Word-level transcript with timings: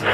This 0.00 0.08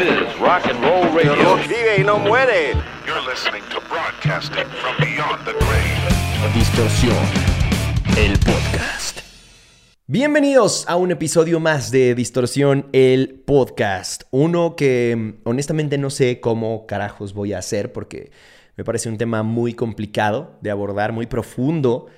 is 0.00 0.38
rock 0.38 0.66
and 0.66 0.78
roll 0.82 1.10
radio. 1.14 1.56
Vive 1.66 1.96
y 1.98 2.04
no 2.04 2.18
muere. 2.18 2.74
You're 3.06 3.22
listening 3.26 3.62
to 3.70 3.80
broadcasting 3.88 4.66
from 4.66 4.96
beyond 4.98 5.46
the 5.46 5.54
grave. 5.54 6.52
Distorsión, 6.52 7.16
el 8.18 8.38
podcast. 8.40 9.20
Bienvenidos 10.06 10.84
a 10.88 10.96
un 10.96 11.10
episodio 11.10 11.58
más 11.58 11.90
de 11.90 12.14
Distorsión, 12.14 12.90
el 12.92 13.42
podcast. 13.46 14.24
Uno 14.30 14.76
que 14.76 15.16
mm, 15.16 15.48
honestamente 15.48 15.96
no 15.96 16.10
sé 16.10 16.40
cómo 16.40 16.86
carajos 16.86 17.32
voy 17.32 17.54
a 17.54 17.58
hacer 17.60 17.94
porque 17.94 18.30
me 18.76 18.84
parece 18.84 19.08
un 19.08 19.16
tema 19.16 19.42
muy 19.42 19.72
complicado 19.72 20.58
de 20.60 20.70
abordar, 20.70 21.12
muy 21.12 21.24
profundo 21.24 22.08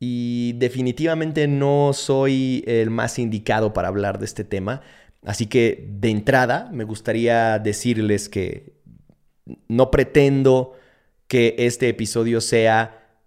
y 0.00 0.52
definitivamente 0.54 1.48
no 1.48 1.92
soy 1.92 2.64
el 2.66 2.90
más 2.90 3.18
indicado 3.18 3.72
para 3.72 3.88
hablar 3.88 4.18
de 4.18 4.26
este 4.26 4.44
tema. 4.44 4.82
Así 5.24 5.46
que 5.46 5.88
de 5.90 6.10
entrada 6.10 6.70
me 6.72 6.84
gustaría 6.84 7.58
decirles 7.58 8.28
que 8.28 8.74
no 9.66 9.90
pretendo 9.90 10.74
que 11.26 11.56
este 11.58 11.88
episodio 11.88 12.40
sea 12.40 13.18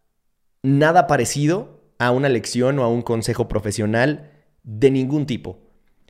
nada 0.63 1.07
parecido 1.07 1.81
a 1.99 2.11
una 2.11 2.29
lección 2.29 2.79
o 2.79 2.83
a 2.83 2.87
un 2.87 3.01
consejo 3.01 3.47
profesional 3.47 4.31
de 4.63 4.91
ningún 4.91 5.25
tipo. 5.25 5.59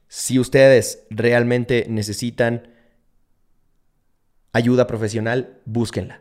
Si 0.07 0.39
ustedes 0.39 1.05
realmente 1.09 1.85
necesitan 1.89 2.69
ayuda 4.53 4.87
profesional, 4.87 5.61
búsquenla. 5.65 6.20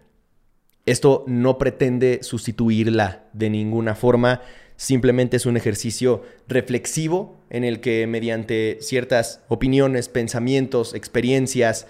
Esto 0.90 1.22
no 1.28 1.56
pretende 1.56 2.18
sustituirla 2.24 3.24
de 3.32 3.48
ninguna 3.48 3.94
forma, 3.94 4.42
simplemente 4.74 5.36
es 5.36 5.46
un 5.46 5.56
ejercicio 5.56 6.24
reflexivo 6.48 7.36
en 7.48 7.62
el 7.62 7.78
que 7.78 8.08
mediante 8.08 8.78
ciertas 8.80 9.40
opiniones, 9.46 10.08
pensamientos, 10.08 10.94
experiencias, 10.94 11.86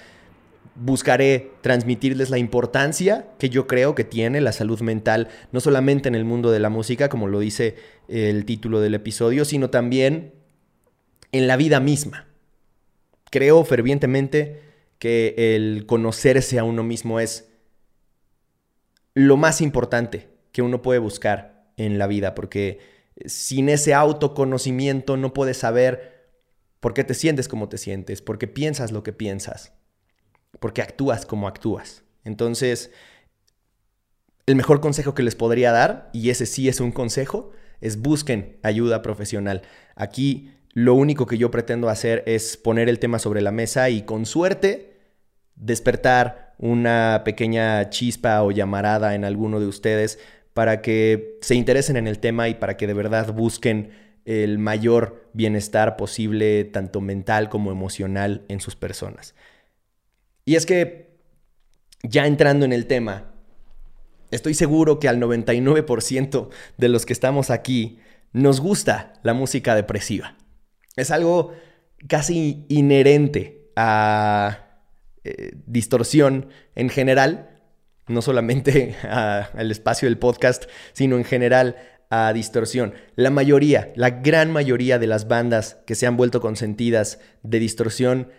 buscaré 0.75 1.51
transmitirles 1.63 2.29
la 2.29 2.37
importancia 2.37 3.31
que 3.39 3.49
yo 3.49 3.67
creo 3.67 3.95
que 3.95 4.05
tiene 4.05 4.43
la 4.43 4.53
salud 4.53 4.83
mental, 4.83 5.29
no 5.51 5.61
solamente 5.61 6.11
en 6.11 6.15
el 6.15 6.27
mundo 6.27 6.51
de 6.51 6.61
la 6.61 6.69
música, 6.69 7.09
como 7.09 7.27
lo 7.27 7.41
dice 7.41 7.77
el 8.07 8.45
título 8.45 8.83
del 8.83 8.95
episodio, 8.95 9.47
sino 9.47 9.71
también 9.71 10.35
en 11.33 11.47
la 11.47 11.57
vida 11.57 11.81
misma. 11.81 12.27
Creo 13.31 13.65
fervientemente 13.65 14.61
que 14.99 15.57
el 15.57 15.87
conocerse 15.87 16.59
a 16.59 16.65
uno 16.65 16.83
mismo 16.83 17.19
es 17.19 17.50
lo 19.27 19.37
más 19.37 19.61
importante 19.61 20.29
que 20.53 20.63
uno 20.63 20.81
puede 20.81 20.99
buscar 20.99 21.71
en 21.77 21.99
la 21.99 22.07
vida, 22.07 22.35
porque 22.35 22.79
sin 23.27 23.69
ese 23.69 23.93
autoconocimiento 23.93 25.17
no 25.17 25.35
puedes 25.35 25.59
saber 25.59 26.31
por 26.81 26.95
qué 26.95 27.05
te 27.05 27.13
sientes 27.15 27.47
como 27.47 27.69
te 27.69 27.77
sientes, 27.77 28.23
por 28.23 28.39
qué 28.39 28.47
piensas 28.47 28.93
lo 28.93 29.03
que 29.03 29.13
piensas, 29.13 29.75
por 30.59 30.73
qué 30.73 30.81
actúas 30.81 31.27
como 31.27 31.49
actúas. 31.49 32.03
Entonces, 32.25 32.91
el 34.47 34.57
mejor 34.57 34.81
consejo 34.81 35.15
que 35.15 35.23
les 35.23 35.35
podría 35.35 35.71
dar, 35.71 36.09
y 36.15 36.31
ese 36.31 36.47
sí 36.47 36.69
es 36.69 36.81
un 36.81 36.91
consejo, 36.91 37.53
es 37.83 38.01
busquen 38.01 38.59
ayuda 38.63 39.03
profesional. 39.03 39.63
Aquí 39.97 40.55
lo 40.73 40.95
único 40.95 41.27
que 41.27 41.37
yo 41.37 41.51
pretendo 41.51 41.91
hacer 41.91 42.23
es 42.27 42.57
poner 42.57 42.89
el 42.89 42.99
tema 42.99 43.19
sobre 43.19 43.43
la 43.43 43.53
mesa 43.53 43.91
y 43.91 44.03
con 44.03 44.25
suerte 44.25 44.99
despertar 45.57 46.50
una 46.61 47.23
pequeña 47.25 47.89
chispa 47.89 48.43
o 48.43 48.51
llamarada 48.51 49.15
en 49.15 49.25
alguno 49.25 49.61
de 49.61 49.67
ustedes 49.67 50.19
para 50.53 50.83
que 50.83 51.39
se 51.41 51.55
interesen 51.55 51.97
en 51.97 52.07
el 52.07 52.19
tema 52.19 52.49
y 52.49 52.55
para 52.55 52.77
que 52.77 52.87
de 52.87 52.93
verdad 52.93 53.33
busquen 53.33 53.91
el 54.27 54.59
mayor 54.59 55.31
bienestar 55.33 55.97
posible, 55.97 56.65
tanto 56.65 57.01
mental 57.01 57.49
como 57.49 57.73
emocional, 57.73 58.45
en 58.49 58.61
sus 58.61 58.77
personas. 58.77 59.35
Y 60.45 60.57
es 60.57 60.67
que, 60.67 61.17
ya 62.03 62.27
entrando 62.27 62.67
en 62.67 62.73
el 62.73 62.87
tema, 62.87 63.33
estoy 64.31 64.53
seguro 64.53 64.99
que 64.99 65.09
al 65.09 65.19
99% 65.19 66.51
de 66.77 66.89
los 66.89 67.07
que 67.07 67.15
estamos 67.15 67.51
aquí 67.51 67.99
nos 68.33 68.61
gusta 68.61 69.15
la 69.23 69.33
música 69.33 69.75
depresiva. 69.75 70.37
Es 70.97 71.11
algo 71.11 71.55
casi 72.07 72.67
inherente 72.69 73.71
a 73.77 74.70
eh, 75.25 75.53
distorsión 75.67 76.49
en 76.75 76.89
general, 76.89 77.61
no 78.09 78.23
solamente 78.23 78.97
al 79.03 79.71
espacio 79.71 80.09
del 80.09 80.19
podcast, 80.19 80.65
sino 80.93 81.17
en 81.17 81.25
general 81.25 81.77
a 82.11 82.33
distorsión. 82.33 82.95
La 83.15 83.31
mayoría, 83.31 83.93
la 83.95 84.11
gran 84.11 84.51
mayoría 84.51 84.99
de 84.99 85.07
las 85.07 85.29
bandas 85.29 85.79
que 85.87 85.95
se 85.95 86.07
han 86.07 86.17
vuelto 86.17 86.41
consentidas 86.41 87.21
de 87.43 87.61
distorsión 87.61 88.31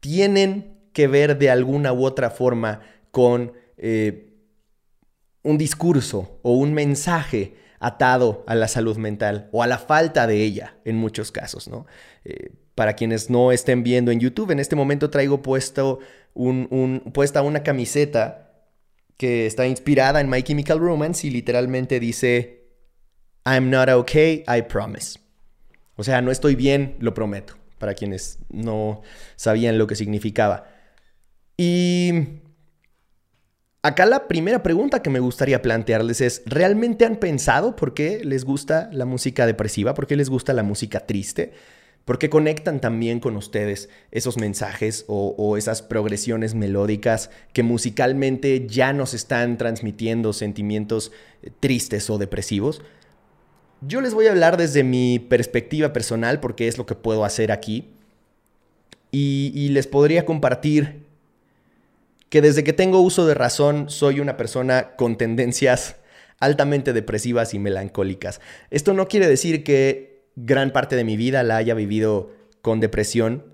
tienen 0.00 0.88
que 0.92 1.08
ver 1.08 1.38
de 1.38 1.50
alguna 1.50 1.92
u 1.92 2.04
otra 2.04 2.30
forma 2.30 2.80
con 3.10 3.52
eh, 3.76 4.34
un 5.42 5.58
discurso 5.58 6.38
o 6.42 6.52
un 6.52 6.74
mensaje 6.74 7.56
atado 7.80 8.44
a 8.46 8.54
la 8.54 8.68
salud 8.68 8.96
mental 8.96 9.48
o 9.52 9.62
a 9.62 9.66
la 9.66 9.78
falta 9.78 10.26
de 10.26 10.42
ella 10.42 10.76
en 10.84 10.96
muchos 10.96 11.32
casos, 11.32 11.68
¿no? 11.68 11.86
Eh, 12.24 12.52
para 12.74 12.94
quienes 12.94 13.30
no 13.30 13.52
estén 13.52 13.82
viendo 13.82 14.10
en 14.10 14.20
YouTube, 14.20 14.50
en 14.50 14.60
este 14.60 14.76
momento 14.76 15.10
traigo 15.10 15.42
puesto 15.42 16.00
puesta 17.12 17.42
una 17.42 17.62
camiseta 17.62 18.52
que 19.16 19.46
está 19.46 19.66
inspirada 19.66 20.20
en 20.20 20.28
My 20.28 20.42
Chemical 20.42 20.80
Romance 20.80 21.26
y 21.26 21.30
literalmente 21.30 22.00
dice, 22.00 22.64
I'm 23.44 23.70
not 23.70 23.88
okay, 23.88 24.44
I 24.48 24.62
promise. 24.62 25.18
O 25.96 26.02
sea, 26.02 26.20
no 26.20 26.32
estoy 26.32 26.56
bien, 26.56 26.96
lo 26.98 27.14
prometo, 27.14 27.54
para 27.78 27.94
quienes 27.94 28.38
no 28.50 29.02
sabían 29.36 29.78
lo 29.78 29.86
que 29.86 29.94
significaba. 29.94 30.66
Y 31.56 32.40
acá 33.82 34.06
la 34.06 34.26
primera 34.26 34.64
pregunta 34.64 35.02
que 35.02 35.10
me 35.10 35.20
gustaría 35.20 35.62
plantearles 35.62 36.20
es, 36.20 36.42
¿realmente 36.46 37.04
han 37.04 37.16
pensado 37.16 37.76
por 37.76 37.94
qué 37.94 38.24
les 38.24 38.44
gusta 38.44 38.88
la 38.92 39.04
música 39.04 39.46
depresiva? 39.46 39.94
¿Por 39.94 40.08
qué 40.08 40.16
les 40.16 40.30
gusta 40.30 40.52
la 40.52 40.64
música 40.64 41.06
triste? 41.06 41.52
Porque 42.04 42.28
conectan 42.28 42.80
también 42.80 43.20
con 43.20 43.36
ustedes 43.36 43.88
esos 44.10 44.36
mensajes 44.36 45.04
o, 45.08 45.56
esas 45.56 45.82
progresiones 45.82 46.54
melódicas 46.54 47.30
que 47.52 47.62
musicalmente 47.62 48.66
ya 48.66 48.92
nos 48.92 49.14
están 49.14 49.56
transmitiendo 49.56 50.32
sentimientos 50.32 51.12
eh, 51.42 51.50
tristes 51.60 52.10
o 52.10 52.18
depresivos. 52.18 52.82
Yo 53.80 54.00
les 54.00 54.14
voy 54.14 54.26
a 54.26 54.30
hablar 54.30 54.56
desde 54.56 54.84
mi 54.84 55.18
perspectiva 55.18 55.92
personal 55.92 56.40
porque 56.40 56.68
es 56.68 56.78
lo 56.78 56.86
que 56.86 56.94
puedo 56.94 57.24
hacer 57.24 57.52
aquí 57.52 57.90
y 59.16 59.68
les 59.68 59.86
podría 59.86 60.24
compartir 60.24 61.04
que 62.28 62.40
desde 62.40 62.64
que 62.64 62.72
tengo 62.72 63.00
uso 63.00 63.26
de 63.26 63.34
razón 63.34 63.88
soy 63.88 64.18
una 64.18 64.36
persona 64.36 64.96
con 64.96 65.16
tendencias 65.16 65.94
altamente 66.40 66.92
depresivas 66.92 67.54
y 67.54 67.60
melancólicas. 67.60 68.40
Esto 68.70 68.92
no 68.92 69.06
quiere 69.06 69.28
decir 69.28 69.62
que 69.62 70.13
gran 70.36 70.72
parte 70.72 70.96
de 70.96 71.04
mi 71.04 71.16
vida 71.16 71.42
la 71.42 71.56
haya 71.56 71.74
vivido 71.74 72.30
con 72.62 72.80
depresión, 72.80 73.52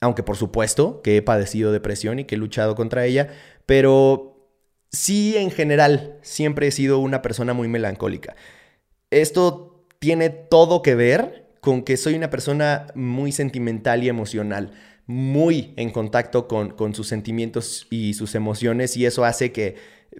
aunque 0.00 0.22
por 0.22 0.36
supuesto 0.36 1.00
que 1.02 1.16
he 1.16 1.22
padecido 1.22 1.72
depresión 1.72 2.18
y 2.18 2.24
que 2.24 2.34
he 2.34 2.38
luchado 2.38 2.74
contra 2.74 3.04
ella, 3.04 3.28
pero 3.66 4.48
sí 4.90 5.36
en 5.36 5.50
general 5.50 6.18
siempre 6.22 6.66
he 6.66 6.70
sido 6.70 6.98
una 6.98 7.22
persona 7.22 7.52
muy 7.52 7.68
melancólica. 7.68 8.36
Esto 9.10 9.86
tiene 9.98 10.30
todo 10.30 10.82
que 10.82 10.94
ver 10.94 11.52
con 11.60 11.82
que 11.82 11.96
soy 11.96 12.14
una 12.14 12.30
persona 12.30 12.88
muy 12.94 13.32
sentimental 13.32 14.04
y 14.04 14.08
emocional, 14.08 14.72
muy 15.06 15.72
en 15.76 15.90
contacto 15.90 16.48
con, 16.48 16.70
con 16.70 16.94
sus 16.94 17.08
sentimientos 17.08 17.86
y 17.90 18.14
sus 18.14 18.34
emociones 18.34 18.96
y 18.96 19.06
eso 19.06 19.24
hace 19.24 19.52
que 19.52 19.76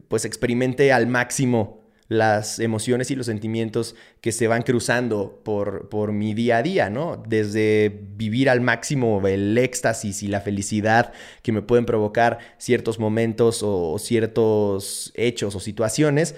pues 0.09 0.25
experimente 0.25 0.93
al 0.93 1.07
máximo 1.07 1.84
las 2.09 2.59
emociones 2.59 3.11
y 3.11 3.17
los 3.17 3.27
sentimientos 3.27 3.95
que 4.21 4.33
se 4.33 4.47
van 4.47 4.63
cruzando 4.63 5.41
por, 5.43 5.89
por 5.89 6.13
mi 6.13 6.35
día 6.35 6.59
a 6.59 6.63
día, 6.63 6.91
¿no? 6.91 7.23
Desde 7.27 8.01
vivir 8.17 8.51
al 8.51 8.61
máximo 8.61 9.27
el 9.27 9.57
éxtasis 9.57 10.23
y 10.23 10.29
la 10.29 10.41
felicidad 10.41 11.13
que 11.43 11.53
me 11.53 11.63
pueden 11.63 11.87
provocar 11.87 12.39
ciertos 12.59 12.99
momentos 12.99 13.61
o 13.63 13.99
ciertos 13.99 15.13
hechos 15.15 15.55
o 15.55 15.61
situaciones, 15.61 16.35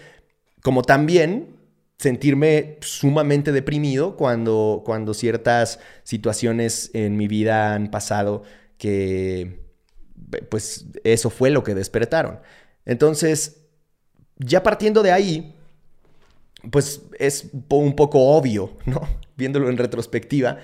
como 0.63 0.83
también 0.83 1.57
sentirme 1.99 2.77
sumamente 2.83 3.53
deprimido 3.53 4.17
cuando, 4.17 4.83
cuando 4.85 5.15
ciertas 5.15 5.81
situaciones 6.05 6.91
en 6.95 7.17
mi 7.17 7.27
vida 7.27 7.75
han 7.75 7.91
pasado 7.91 8.43
que 8.77 9.65
pues 10.49 10.87
eso 11.05 11.31
fue 11.31 11.51
lo 11.51 11.62
que 11.62 11.75
despertaron. 11.75 12.41
Entonces, 12.85 13.62
ya 14.39 14.62
partiendo 14.62 15.03
de 15.03 15.12
ahí, 15.12 15.56
pues 16.71 17.03
es 17.19 17.51
un 17.69 17.95
poco 17.95 18.21
obvio, 18.37 18.73
¿no? 18.85 19.01
Viéndolo 19.37 19.69
en 19.69 19.77
retrospectiva, 19.77 20.59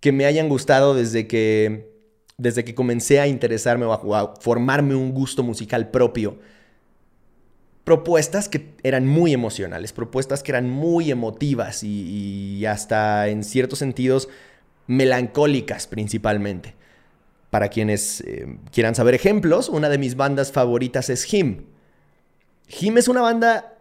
que 0.00 0.12
me 0.12 0.26
hayan 0.26 0.48
gustado 0.48 0.94
desde 0.94 1.26
que, 1.26 1.90
desde 2.36 2.64
que 2.64 2.74
comencé 2.74 3.20
a 3.20 3.26
interesarme 3.26 3.86
o 3.86 4.14
a, 4.14 4.34
formarme 4.40 4.94
un 4.94 5.12
gusto 5.12 5.42
musical 5.42 5.90
propio. 5.90 6.38
Propuestas 7.84 8.48
que 8.48 8.74
eran 8.82 9.06
muy 9.06 9.34
emocionales, 9.34 9.92
propuestas 9.92 10.42
que 10.42 10.52
eran 10.52 10.70
muy 10.70 11.10
emotivas 11.10 11.82
y, 11.82 12.64
hasta 12.66 13.28
en 13.28 13.44
ciertos 13.44 13.78
sentidos 13.78 14.28
melancólicas 14.86 15.86
principalmente. 15.86 16.74
Para 17.50 17.68
quienes 17.68 18.20
eh, 18.22 18.58
quieran 18.72 18.94
saber 18.94 19.14
ejemplos, 19.14 19.68
una 19.68 19.88
de 19.88 19.98
mis 19.98 20.16
bandas 20.16 20.50
favoritas 20.50 21.10
es 21.10 21.32
Him. 21.32 21.66
Him 22.68 22.98
es 22.98 23.06
una 23.06 23.20
banda 23.20 23.73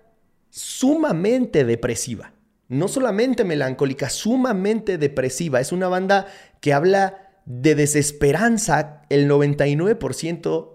sumamente 0.54 1.66
depresiva. 1.66 2.32
No 2.68 2.88
solamente 2.88 3.44
melancólica, 3.44 4.12
sumamente 4.12 5.00
depresiva. 5.00 5.60
Es 5.60 5.72
una 5.72 5.88
banda 5.88 6.28
que 6.62 6.74
habla 6.74 7.32
de 7.46 7.74
desesperanza 7.74 9.02
el 9.10 9.28
99% 9.28 10.70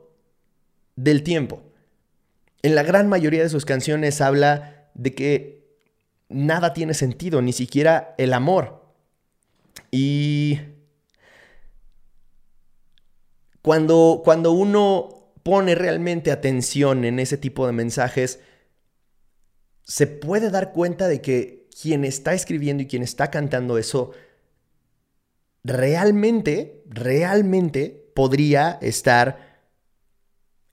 del 0.96 1.22
tiempo. 1.22 1.62
En 2.62 2.75
la 2.75 2.82
gran 2.82 3.08
mayoría 3.08 3.44
de 3.44 3.48
sus 3.50 3.64
canciones 3.64 4.20
habla 4.20 4.88
de 4.94 5.14
que 5.14 5.78
nada 6.28 6.74
tiene 6.74 6.92
sentido, 6.92 7.40
ni 7.40 7.52
siquiera 7.52 8.16
el 8.19 8.32
amor. 8.32 8.82
Y 9.92 10.58
cuando, 13.62 14.22
cuando 14.24 14.50
uno 14.50 15.31
pone 15.44 15.76
realmente 15.76 16.32
atención 16.32 17.04
en 17.04 17.20
ese 17.20 17.36
tipo 17.36 17.64
de 17.64 17.72
mensajes, 17.72 18.40
se 19.88 20.06
puede 20.06 20.50
dar 20.50 20.73
cuenta 20.73 21.08
de 21.08 21.23
que 21.23 21.67
quien 21.81 22.05
está 22.05 22.35
escribiendo 22.35 22.82
y 22.82 22.87
quien 22.87 23.02
está 23.02 23.31
cantando 23.31 23.79
eso 23.79 24.12
realmente, 25.64 26.85
realmente 26.87 28.11
podría 28.14 28.79
estar 28.82 29.49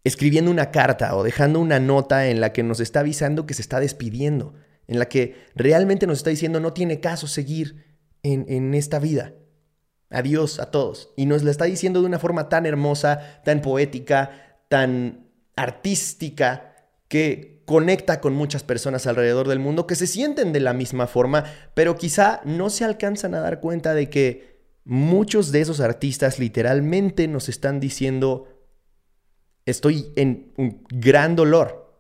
escribiendo 0.03 0.51
una 0.51 0.69
carta 0.69 1.15
o 1.15 1.23
dejando 1.23 1.59
una 1.59 1.79
nota 1.79 2.27
en 2.27 2.41
la 2.41 2.51
que 2.51 2.61
nos 2.61 2.79
está 2.79 2.99
avisando 2.99 3.45
que 3.45 3.53
se 3.53 3.61
está 3.61 3.79
despidiendo, 3.79 4.53
en 4.87 4.99
la 4.99 5.05
que 5.05 5.45
realmente 5.55 6.07
nos 6.07 6.19
está 6.19 6.29
diciendo 6.29 6.59
no 6.59 6.73
tiene 6.73 6.99
caso 6.99 7.25
seguir 7.25 7.85
en, 8.21 8.45
en 8.49 8.73
esta 8.73 8.99
vida. 8.99 9.33
Adiós 10.09 10.59
a 10.59 10.71
todos. 10.71 11.13
Y 11.15 11.25
nos 11.25 11.43
la 11.43 11.51
está 11.51 11.65
diciendo 11.65 12.01
de 12.01 12.07
una 12.07 12.19
forma 12.19 12.49
tan 12.49 12.65
hermosa, 12.65 13.41
tan 13.43 13.61
poética, 13.61 14.59
tan 14.69 15.29
artística, 15.55 16.75
que 17.07 17.54
conecta 17.65 18.21
con 18.21 18.33
muchas 18.33 18.63
personas 18.63 19.07
alrededor 19.07 19.47
del 19.47 19.59
mundo 19.59 19.87
que 19.87 19.95
se 19.95 20.07
sienten 20.07 20.53
de 20.53 20.59
la 20.59 20.73
misma 20.73 21.07
forma, 21.07 21.45
pero 21.73 21.97
quizá 21.97 22.41
no 22.45 22.69
se 22.69 22.85
alcanzan 22.85 23.33
a 23.33 23.41
dar 23.41 23.59
cuenta 23.59 23.93
de 23.93 24.09
que 24.09 24.55
muchos 24.85 25.51
de 25.51 25.61
esos 25.61 25.79
artistas 25.79 26.39
literalmente 26.39 27.27
nos 27.27 27.49
están 27.49 27.79
diciendo, 27.79 28.47
estoy 29.65 30.13
en 30.15 30.53
un 30.57 30.85
gran 30.89 31.35
dolor, 31.35 31.91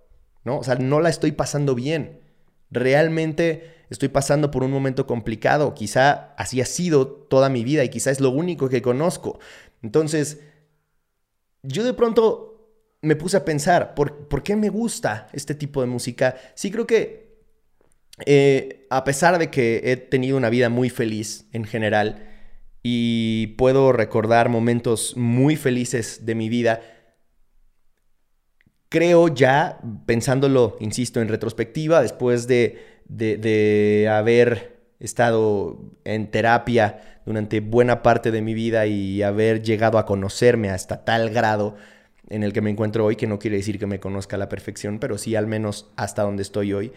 ¿no? 0.43 0.59
O 0.59 0.63
sea, 0.63 0.75
no 0.75 0.99
la 1.01 1.09
estoy 1.09 1.31
pasando 1.31 1.73
bien. 1.73 2.21
Realmente 2.69 3.73
estoy 3.89 4.09
pasando 4.09 4.51
por 4.51 4.63
un 4.63 4.71
momento 4.71 5.07
complicado. 5.07 5.73
Quizá 5.73 6.33
así 6.37 6.61
ha 6.61 6.65
sido 6.65 7.07
toda 7.07 7.49
mi 7.49 7.63
vida 7.63 7.83
y 7.83 7.89
quizá 7.89 8.11
es 8.11 8.21
lo 8.21 8.29
único 8.29 8.69
que 8.69 8.83
conozco. 8.83 9.39
Entonces, 9.81 10.41
yo 11.63 11.83
de 11.83 11.93
pronto 11.93 12.54
me 13.05 13.15
puse 13.15 13.37
a 13.37 13.45
pensar, 13.45 13.95
¿por, 13.95 14.27
¿por 14.27 14.43
qué 14.43 14.55
me 14.55 14.69
gusta 14.69 15.27
este 15.33 15.55
tipo 15.55 15.81
de 15.81 15.87
música? 15.87 16.35
Sí 16.55 16.71
creo 16.71 16.85
que 16.85 17.25
eh, 18.25 18.87
a 18.89 19.03
pesar 19.03 19.37
de 19.39 19.49
que 19.49 19.81
he 19.85 19.97
tenido 19.97 20.37
una 20.37 20.49
vida 20.49 20.69
muy 20.69 20.89
feliz 20.89 21.45
en 21.51 21.65
general, 21.65 22.35
y 22.87 23.47
puedo 23.57 23.93
recordar 23.93 24.47
momentos 24.47 25.17
muy 25.17 25.55
felices 25.55 26.27
de 26.27 26.35
mi 26.35 26.49
vida. 26.49 26.81
Creo 28.89 29.27
ya, 29.27 29.79
pensándolo, 30.05 30.77
insisto, 30.79 31.19
en 31.19 31.27
retrospectiva, 31.27 32.03
después 32.03 32.45
de, 32.45 33.01
de, 33.05 34.07
haber 34.07 34.91
estado 34.99 35.97
en 36.03 36.29
terapia 36.29 37.21
durante 37.25 37.59
buena 37.59 38.03
parte 38.03 38.29
de 38.29 38.43
mi 38.43 38.53
vida 38.53 38.85
y 38.85 39.23
haber 39.23 39.63
llegado 39.63 39.97
a 39.97 40.05
conocerme 40.05 40.69
hasta 40.69 41.03
tal 41.03 41.31
grado 41.31 41.77
en 42.29 42.43
el 42.43 42.53
que 42.53 42.61
me 42.61 42.69
encuentro 42.69 43.05
hoy, 43.05 43.15
que 43.15 43.27
no 43.27 43.39
quiere 43.39 43.57
decir 43.57 43.79
que 43.79 43.87
me 43.87 43.99
conozca 43.99 44.35
a 44.35 44.39
la 44.39 44.49
perfección, 44.49 44.99
pero 44.99 45.17
sí 45.17 45.35
al 45.35 45.47
menos 45.47 45.91
hasta 45.95 46.23
donde 46.23 46.43
estoy 46.43 46.73
hoy, 46.73 46.91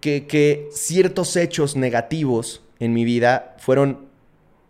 que, 0.00 0.26
que 0.26 0.68
ciertos 0.72 1.36
hechos 1.36 1.76
negativos 1.76 2.62
en 2.78 2.92
mi 2.92 3.04
vida 3.04 3.56
fueron 3.58 4.08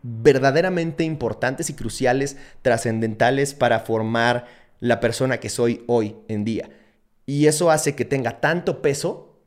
verdaderamente 0.03 1.05
importantes 1.05 1.71
y 1.71 1.75
cruciales, 1.75 2.37
trascendentales 2.63 3.55
para 3.55 3.81
formar 3.81 4.47
la 4.81 5.01
persona 5.01 5.41
que 5.41 5.49
soy 5.49 5.83
hoy 5.87 6.17
en 6.29 6.45
día. 6.45 6.69
Y 7.27 7.47
eso 7.47 7.71
hace 7.71 7.95
que 7.95 8.05
tenga 8.05 8.41
tanto 8.41 8.83
peso 8.83 9.41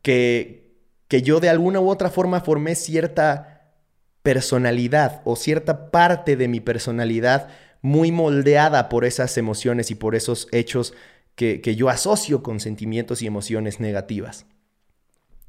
que, 0.00 0.72
que 1.06 1.20
yo 1.20 1.38
de 1.40 1.50
alguna 1.50 1.80
u 1.80 1.90
otra 1.90 2.08
forma 2.08 2.40
formé 2.40 2.74
cierta 2.74 3.74
personalidad 4.22 5.20
o 5.24 5.36
cierta 5.36 5.90
parte 5.90 6.36
de 6.36 6.48
mi 6.48 6.60
personalidad 6.60 7.48
muy 7.82 8.12
moldeada 8.12 8.88
por 8.88 9.04
esas 9.04 9.36
emociones 9.38 9.90
y 9.90 9.94
por 9.94 10.14
esos 10.14 10.48
hechos 10.52 10.94
que, 11.34 11.60
que 11.60 11.76
yo 11.76 11.88
asocio 11.88 12.42
con 12.42 12.60
sentimientos 12.60 13.22
y 13.22 13.26
emociones 13.26 13.80
negativas. 13.80 14.46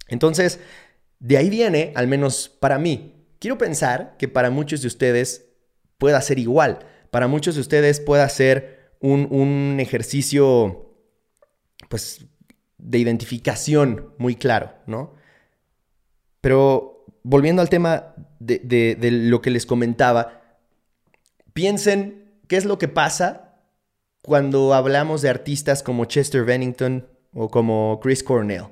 Entonces, 0.08 0.60
de 1.20 1.38
ahí 1.38 1.50
viene, 1.50 1.92
al 1.96 2.08
menos 2.08 2.50
para 2.50 2.80
mí, 2.80 3.20
Quiero 3.40 3.58
pensar 3.58 4.16
que 4.18 4.28
para 4.28 4.50
muchos 4.50 4.82
de 4.82 4.88
ustedes 4.88 5.46
pueda 5.98 6.22
ser 6.22 6.40
igual. 6.40 6.80
Para 7.10 7.28
muchos 7.28 7.56
de 7.56 7.62
ustedes 7.62 8.02
pueda 8.02 8.28
ser 8.28 8.94
un, 9.00 9.78
ejercicio, 9.80 10.94
pues, 11.88 12.26
de 12.78 12.98
identificación 12.98 14.14
muy 14.18 14.36
claro, 14.36 14.74
¿no? 14.86 15.16
Pero 16.42 17.06
volviendo 17.24 17.62
al 17.62 17.70
tema 17.70 18.14
de, 18.40 18.60
de 18.60 19.12
lo 19.12 19.42
que 19.42 19.52
les 19.52 19.66
comentaba, 19.66 20.42
piensen 21.54 22.19
qué 22.50 22.58
es 22.58 22.66
lo 22.66 22.78
que 22.78 22.90
pasa 22.90 23.56
cuando 24.22 24.74
hablamos 24.74 25.22
de 25.22 25.30
artistas 25.30 25.82
como 25.84 26.06
Chester 26.06 26.44
Bennington 26.44 27.08
o 27.32 27.48
como 27.48 28.00
Chris 28.02 28.24
Cornell. 28.24 28.66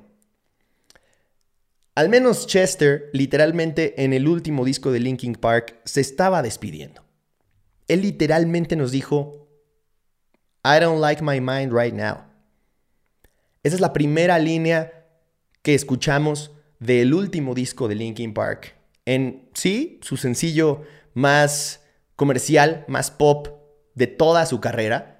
Al 1.95 2.09
menos 2.09 2.47
Chester, 2.47 3.09
literalmente 3.13 4.03
en 4.03 4.13
el 4.13 4.27
último 4.27 4.65
disco 4.65 4.91
de 4.91 4.99
Linkin 4.99 5.35
Park, 5.35 5.79
se 5.85 6.01
estaba 6.01 6.41
despidiendo. 6.41 7.05
Él 7.87 8.01
literalmente 8.01 8.75
nos 8.75 8.91
dijo, 8.91 9.47
I 10.65 10.79
don't 10.81 10.99
like 10.99 11.23
my 11.23 11.39
mind 11.39 11.71
right 11.71 11.93
now. 11.93 12.25
Esa 13.63 13.75
es 13.75 13.81
la 13.81 13.93
primera 13.93 14.39
línea 14.39 15.05
que 15.61 15.75
escuchamos 15.75 16.51
del 16.79 17.13
último 17.13 17.53
disco 17.53 17.87
de 17.87 17.95
Linkin 17.95 18.33
Park. 18.33 18.75
En 19.05 19.49
sí, 19.53 19.99
su 20.01 20.17
sencillo 20.17 20.81
más 21.13 21.83
comercial, 22.15 22.83
más 22.87 23.11
pop 23.11 23.56
de 23.97 24.05
toda 24.05 24.45
su 24.45 24.61
carrera. 24.61 25.19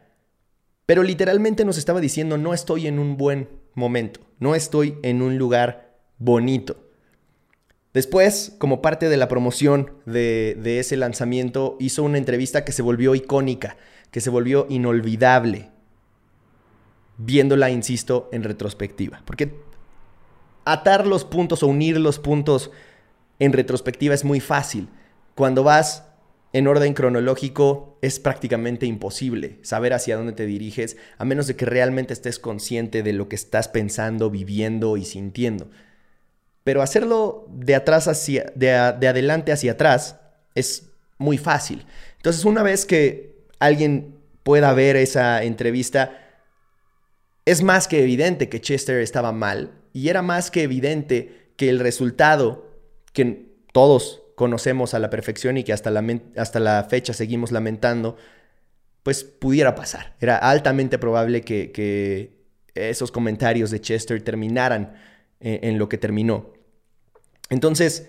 Pero 0.85 1.03
literalmente 1.03 1.65
nos 1.65 1.77
estaba 1.77 1.99
diciendo, 1.99 2.37
no 2.37 2.53
estoy 2.53 2.87
en 2.87 2.99
un 2.99 3.17
buen 3.17 3.49
momento, 3.73 4.21
no 4.39 4.55
estoy 4.55 4.97
en 5.01 5.21
un 5.21 5.37
lugar 5.37 5.97
bonito. 6.19 6.77
Después, 7.93 8.55
como 8.59 8.81
parte 8.81 9.09
de 9.09 9.17
la 9.17 9.27
promoción 9.27 9.91
de, 10.05 10.79
ese 10.79 10.95
lanzamiento, 10.95 11.75
hizo 11.79 12.03
una 12.03 12.19
entrevista 12.19 12.63
que 12.63 12.71
se 12.71 12.83
volvió 12.83 13.15
icónica, 13.15 13.77
que 14.11 14.21
se 14.21 14.29
volvió 14.29 14.67
inolvidable, 14.69 15.71
viéndola, 17.17 17.71
insisto, 17.71 18.29
en 18.31 18.43
retrospectiva. 18.43 19.23
Porque 19.25 19.59
atar 20.65 21.07
los 21.07 21.25
puntos 21.25 21.63
o 21.63 21.67
unir 21.67 21.99
los 21.99 22.19
puntos 22.19 22.69
en 23.39 23.53
retrospectiva 23.53 24.13
es 24.13 24.23
muy 24.23 24.39
fácil. 24.39 24.87
Cuando 25.33 25.63
vas 25.63 26.06
en 26.53 26.67
orden 26.67 26.93
cronológico 26.93 27.97
es 28.01 28.19
prácticamente 28.19 28.85
imposible 28.85 29.59
saber 29.63 29.93
hacia 29.93 30.15
dónde 30.15 30.33
te 30.33 30.45
diriges, 30.45 30.97
a 31.17 31.25
menos 31.25 31.47
de 31.47 31.55
que 31.55 31.65
realmente 31.65 32.13
estés 32.13 32.39
consciente 32.39 33.03
de 33.03 33.13
lo 33.13 33.27
que 33.27 33.35
estás 33.35 33.67
pensando, 33.67 34.29
viviendo 34.29 34.97
y 34.97 35.05
sintiendo. 35.05 35.69
Pero 36.63 36.81
hacerlo 36.81 37.47
de 37.49 37.75
atrás 37.75 38.07
hacia, 38.07 38.51
de, 38.55 38.71
adelante 38.73 39.51
hacia 39.51 39.73
atrás 39.73 40.17
es 40.55 40.89
muy 41.17 41.37
fácil. 41.37 41.85
Entonces, 42.17 42.45
una 42.45 42.63
vez 42.63 42.85
que 42.85 43.45
alguien 43.59 44.15
pueda 44.43 44.73
ver 44.73 44.95
esa 44.95 45.43
entrevista, 45.43 46.17
es 47.45 47.63
más 47.63 47.87
que 47.87 48.01
evidente 48.03 48.49
que 48.49 48.61
Chester 48.61 49.01
estaba 49.01 49.31
mal 49.31 49.71
y 49.93 50.09
era 50.09 50.21
más 50.21 50.51
que 50.51 50.63
evidente 50.63 51.51
que 51.55 51.69
el 51.69 51.79
resultado 51.79 52.69
que 53.13 53.47
todos 53.73 54.21
conocemos 54.37 54.93
a 54.93 54.99
la 54.99 55.09
perfección 55.09 55.57
y 55.57 55.63
que 55.63 55.73
hasta 55.73 55.89
la, 55.89 56.05
hasta 56.35 56.59
la 56.59 56.83
fecha 56.83 57.11
seguimos 57.11 57.51
lamentando, 57.51 58.17
pues 59.01 59.23
pudiera 59.23 59.73
pasar. 59.73 60.15
Era 60.19 60.37
altamente 60.37 60.99
probable 60.99 61.41
que, 61.41 62.37
esos 62.75 63.11
comentarios 63.11 63.71
de 63.71 63.81
Chester 63.81 64.21
terminaran 64.21 64.93
en 65.39 65.79
lo 65.79 65.89
que 65.89 65.97
terminó. 65.97 66.53
Entonces, 67.49 68.07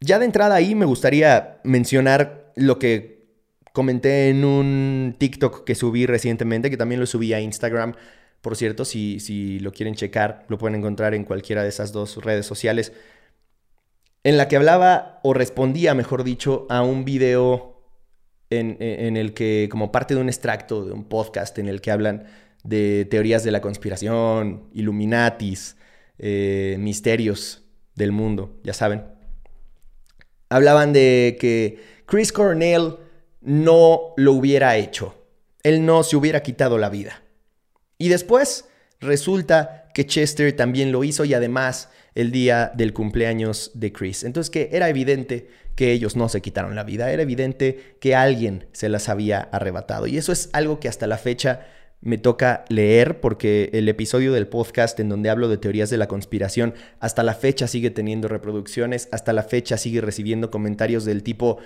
ya 0.00 0.18
de 0.18 0.24
entrada 0.24 0.54
ahí 0.54 0.74
me 0.74 0.86
gustaría 0.86 1.60
mencionar 1.62 2.54
lo 2.56 2.78
que 2.78 3.26
comenté 3.74 4.30
en 4.30 4.46
un 4.46 5.14
TikTok 5.18 5.64
que 5.64 5.74
subí 5.74 6.06
recientemente, 6.06 6.70
que 6.70 6.78
también 6.78 7.02
lo 7.02 7.06
subí 7.06 7.34
a 7.34 7.40
Instagram. 7.40 7.96
Por 8.40 8.56
cierto, 8.56 8.86
si, 8.86 9.20
si 9.20 9.58
lo 9.58 9.72
quieren 9.72 9.94
checar, 9.94 10.46
lo 10.48 10.56
pueden 10.56 10.76
encontrar 10.76 11.12
en 11.12 11.24
cualquiera 11.24 11.62
de 11.62 11.68
esas 11.68 11.92
dos 11.92 12.16
redes 12.24 12.46
sociales. 12.46 12.94
En 14.24 14.36
la 14.36 14.48
que 14.48 14.56
hablaba 14.56 15.20
o 15.22 15.34
respondía, 15.34 15.94
mejor 15.94 16.24
dicho, 16.24 16.66
a 16.70 16.82
un 16.82 17.04
video 17.04 17.82
en, 18.50 18.76
en, 18.80 19.16
el 19.16 19.34
que, 19.34 19.68
como 19.70 19.90
parte 19.90 20.14
de 20.14 20.20
un 20.20 20.28
extracto 20.28 20.84
de 20.84 20.92
un 20.92 21.04
podcast 21.04 21.58
en 21.58 21.68
el 21.68 21.80
que 21.80 21.90
hablan 21.90 22.26
de 22.62 23.06
teorías 23.10 23.44
de 23.44 23.50
la 23.50 23.60
conspiración, 23.60 24.68
Illuminatis, 24.72 25.76
eh, 26.18 26.76
misterios 26.78 27.62
del 27.94 28.12
mundo, 28.12 28.60
ya 28.62 28.74
saben. 28.74 29.04
Hablaban 30.48 30.92
de 30.92 31.36
que 31.40 31.82
Chris 32.06 32.32
Cornell 32.32 32.96
no 33.40 34.14
lo 34.16 34.32
hubiera 34.32 34.76
hecho. 34.76 35.14
Él 35.62 35.84
no 35.84 36.02
se 36.02 36.16
hubiera 36.16 36.42
quitado 36.42 36.78
la 36.78 36.90
vida. 36.90 37.22
Y 37.98 38.08
después 38.08 38.68
resulta 39.00 39.88
que 39.94 40.06
Chester 40.06 40.54
también 40.54 40.92
lo 40.92 41.04
hizo 41.04 41.24
y 41.24 41.34
además 41.34 41.88
el 42.14 42.30
día 42.30 42.72
del 42.74 42.92
cumpleaños 42.92 43.70
de 43.74 43.92
Chris. 43.92 44.24
Entonces 44.24 44.50
que 44.50 44.68
era 44.72 44.88
evidente 44.88 45.48
que 45.74 45.92
ellos 45.92 46.16
no 46.16 46.28
se 46.28 46.42
quitaron 46.42 46.74
la 46.74 46.84
vida, 46.84 47.10
era 47.10 47.22
evidente 47.22 47.96
que 48.00 48.14
alguien 48.14 48.66
se 48.72 48.88
las 48.88 49.08
había 49.08 49.40
arrebatado. 49.40 50.06
Y 50.06 50.18
eso 50.18 50.32
es 50.32 50.50
algo 50.52 50.80
que 50.80 50.88
hasta 50.88 51.06
la 51.06 51.18
fecha 51.18 51.66
me 52.02 52.18
toca 52.18 52.64
leer 52.68 53.20
porque 53.20 53.70
el 53.72 53.88
episodio 53.88 54.32
del 54.32 54.48
podcast 54.48 54.98
en 55.00 55.08
donde 55.08 55.30
hablo 55.30 55.48
de 55.48 55.56
teorías 55.56 55.88
de 55.88 55.96
la 55.96 56.08
conspiración 56.08 56.74
hasta 56.98 57.22
la 57.22 57.34
fecha 57.34 57.68
sigue 57.68 57.90
teniendo 57.90 58.28
reproducciones, 58.28 59.08
hasta 59.12 59.32
la 59.32 59.44
fecha 59.44 59.78
sigue 59.78 60.00
recibiendo 60.00 60.50
comentarios 60.50 61.04
del 61.04 61.22
tipo 61.22 61.58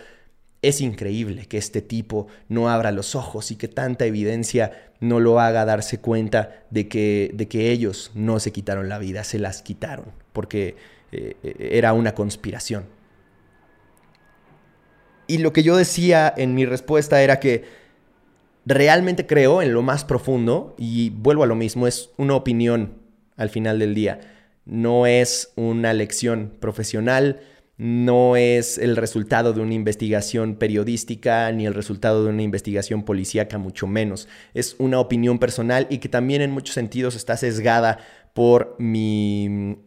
es 0.62 0.81
increíble 0.81 1.47
que 1.47 1.59
este 1.59 1.83
tipo 1.83 2.26
no 2.49 2.69
abra 2.69 2.91
los 2.91 3.15
ojos 3.15 3.50
y 3.50 3.57
que 3.57 3.69
tanta 3.69 4.05
evidencia 4.05 4.91
no 5.00 5.21
lo 5.21 5.41
haga 5.41 5.65
darse 5.65 5.99
cuenta 5.99 6.65
de 6.71 6.88
que, 6.88 7.31
de 7.35 7.47
que 7.49 7.71
ellos 7.71 8.11
no 8.15 8.41
se 8.41 8.53
quitaron 8.53 8.88
la 8.88 8.99
vida, 8.99 9.25
se 9.25 9.38
las 9.38 9.62
quitaron, 9.62 10.07
porque 10.37 10.76
eh, 11.12 11.35
era 11.59 11.95
una 11.95 12.14
conspiración. 12.14 12.85
Y 15.26 15.38
lo 15.38 15.55
que 15.55 15.62
yo 15.62 15.76
decía 15.76 16.33
en 16.37 16.55
mi 16.55 16.66
respuesta 16.66 17.23
era 17.23 17.40
que 17.40 17.64
realmente 18.66 19.26
creo 19.26 19.62
en 19.62 19.73
lo 19.73 19.81
más 19.83 20.05
profundo, 20.05 20.76
y 20.78 21.09
vuelvo 21.09 21.43
a 21.43 21.47
lo 21.47 21.55
mismo, 21.55 21.87
es 21.87 22.11
una 22.19 22.35
opinión 22.35 22.99
al 23.38 23.49
final 23.49 23.78
del 23.78 23.95
día, 23.95 24.21
no 24.66 25.07
es 25.07 25.52
una 25.57 25.95
lección 25.95 26.52
profesional, 26.61 27.40
no 27.78 28.37
es 28.37 28.76
el 28.76 28.97
resultado 28.97 29.55
de 29.55 29.61
una 29.61 29.75
investigación 29.75 30.57
periodística 30.57 31.50
ni 31.52 31.66
el 31.66 31.75
resultado 31.75 32.25
de 32.25 32.31
una 32.31 32.43
investigación 32.43 33.05
policíaca, 33.05 33.57
mucho 33.57 33.87
menos. 33.87 34.28
Es 34.52 34.76
una 34.78 35.00
opinión 35.00 35.38
personal 35.38 35.87
y 35.88 35.99
que 35.99 36.09
también 36.09 36.43
en 36.43 36.50
muchos 36.50 36.75
sentidos 36.75 37.16
está 37.16 37.37
sesgada 37.37 37.99
por 38.35 38.76
mi 38.78 39.78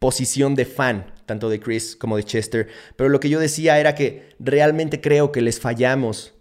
posición 0.00 0.56
de 0.56 0.64
fan, 0.64 1.14
tanto 1.26 1.48
de 1.48 1.60
Chris 1.60 1.94
como 1.94 2.16
de 2.16 2.24
Chester. 2.24 2.68
Pero 2.96 3.08
lo 3.08 3.20
que 3.20 3.28
yo 3.28 3.38
decía 3.38 3.78
era 3.78 3.94
que 3.94 4.30
realmente 4.40 5.00
creo 5.00 5.30
que 5.30 5.42
les 5.42 5.60
fallamos 5.60 6.34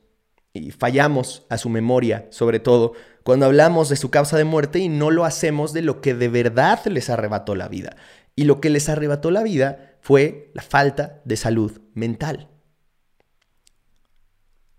y 0.54 0.72
fallamos 0.72 1.46
a 1.50 1.60
su 1.60 1.70
memoria, 1.70 2.26
sobre 2.32 2.60
todo 2.60 2.94
cuando 3.24 3.46
hablamos 3.46 3.90
de 3.90 3.98
su 3.98 4.10
causa 4.10 4.38
de 4.38 4.46
muerte 4.46 4.80
y 4.80 4.90
no 4.90 5.12
lo 5.12 5.26
hacemos 5.26 5.74
de 5.74 5.84
lo 5.84 6.02
que 6.02 6.16
de 6.16 6.30
verdad 6.30 6.84
les 6.86 7.12
arrebató 7.12 7.54
la 7.54 7.68
vida. 7.68 7.96
Y 8.36 8.46
lo 8.46 8.62
que 8.62 8.72
les 8.72 8.90
arrebató 8.90 9.30
la 9.30 9.44
vida 9.44 9.98
fue 10.02 10.50
la 10.56 10.64
falta 10.64 11.22
de 11.26 11.36
salud 11.36 11.82
mental. 11.94 12.48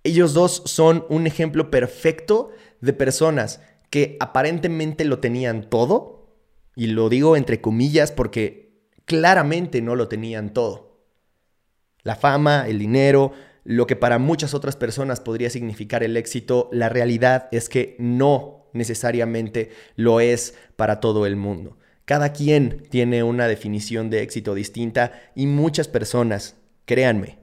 Ellos 0.02 0.32
dos 0.32 0.62
son 0.64 1.04
un 1.10 1.26
ejemplo 1.26 1.70
perfecto 1.70 2.50
de 2.80 2.94
personas 2.94 3.60
que 3.90 4.16
aparentemente 4.20 5.04
lo 5.04 5.18
tenían 5.18 5.68
todo, 5.68 6.20
y 6.74 6.86
lo 6.86 7.10
digo 7.10 7.36
entre 7.36 7.60
comillas 7.60 8.10
porque 8.10 8.69
claramente 9.10 9.82
no 9.82 9.96
lo 9.96 10.06
tenían 10.06 10.54
todo. 10.54 11.00
La 12.04 12.14
fama, 12.14 12.68
el 12.68 12.78
dinero, 12.78 13.32
lo 13.64 13.88
que 13.88 13.96
para 13.96 14.20
muchas 14.20 14.54
otras 14.54 14.76
personas 14.76 15.18
podría 15.18 15.50
significar 15.50 16.04
el 16.04 16.16
éxito, 16.16 16.68
la 16.70 16.88
realidad 16.88 17.48
es 17.50 17.68
que 17.68 17.96
no 17.98 18.66
necesariamente 18.72 19.70
lo 19.96 20.20
es 20.20 20.54
para 20.76 21.00
todo 21.00 21.26
el 21.26 21.34
mundo. 21.34 21.76
Cada 22.04 22.32
quien 22.32 22.84
tiene 22.88 23.24
una 23.24 23.48
definición 23.48 24.10
de 24.10 24.22
éxito 24.22 24.54
distinta 24.54 25.10
y 25.34 25.46
muchas 25.46 25.88
personas, 25.88 26.54
créanme, 26.84 27.40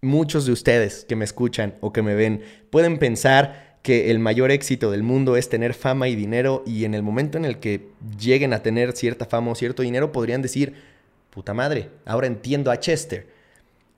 muchos 0.00 0.46
de 0.46 0.52
ustedes 0.52 1.04
que 1.04 1.14
me 1.16 1.26
escuchan 1.26 1.74
o 1.82 1.92
que 1.92 2.00
me 2.00 2.14
ven 2.14 2.40
pueden 2.70 2.98
pensar 2.98 3.76
que 3.82 4.10
el 4.10 4.18
mayor 4.18 4.50
éxito 4.50 4.90
del 4.90 5.02
mundo 5.02 5.36
es 5.36 5.50
tener 5.50 5.74
fama 5.74 6.08
y 6.08 6.16
dinero 6.16 6.62
y 6.66 6.86
en 6.86 6.94
el 6.94 7.02
momento 7.02 7.36
en 7.36 7.44
el 7.44 7.58
que 7.58 7.90
lleguen 8.18 8.54
a 8.54 8.62
tener 8.62 8.92
cierta 8.92 9.26
fama 9.26 9.50
o 9.50 9.54
cierto 9.54 9.82
dinero 9.82 10.10
podrían 10.10 10.40
decir, 10.40 10.91
puta 11.32 11.54
madre, 11.54 11.88
ahora 12.04 12.26
entiendo 12.26 12.70
a 12.70 12.78
Chester. 12.78 13.26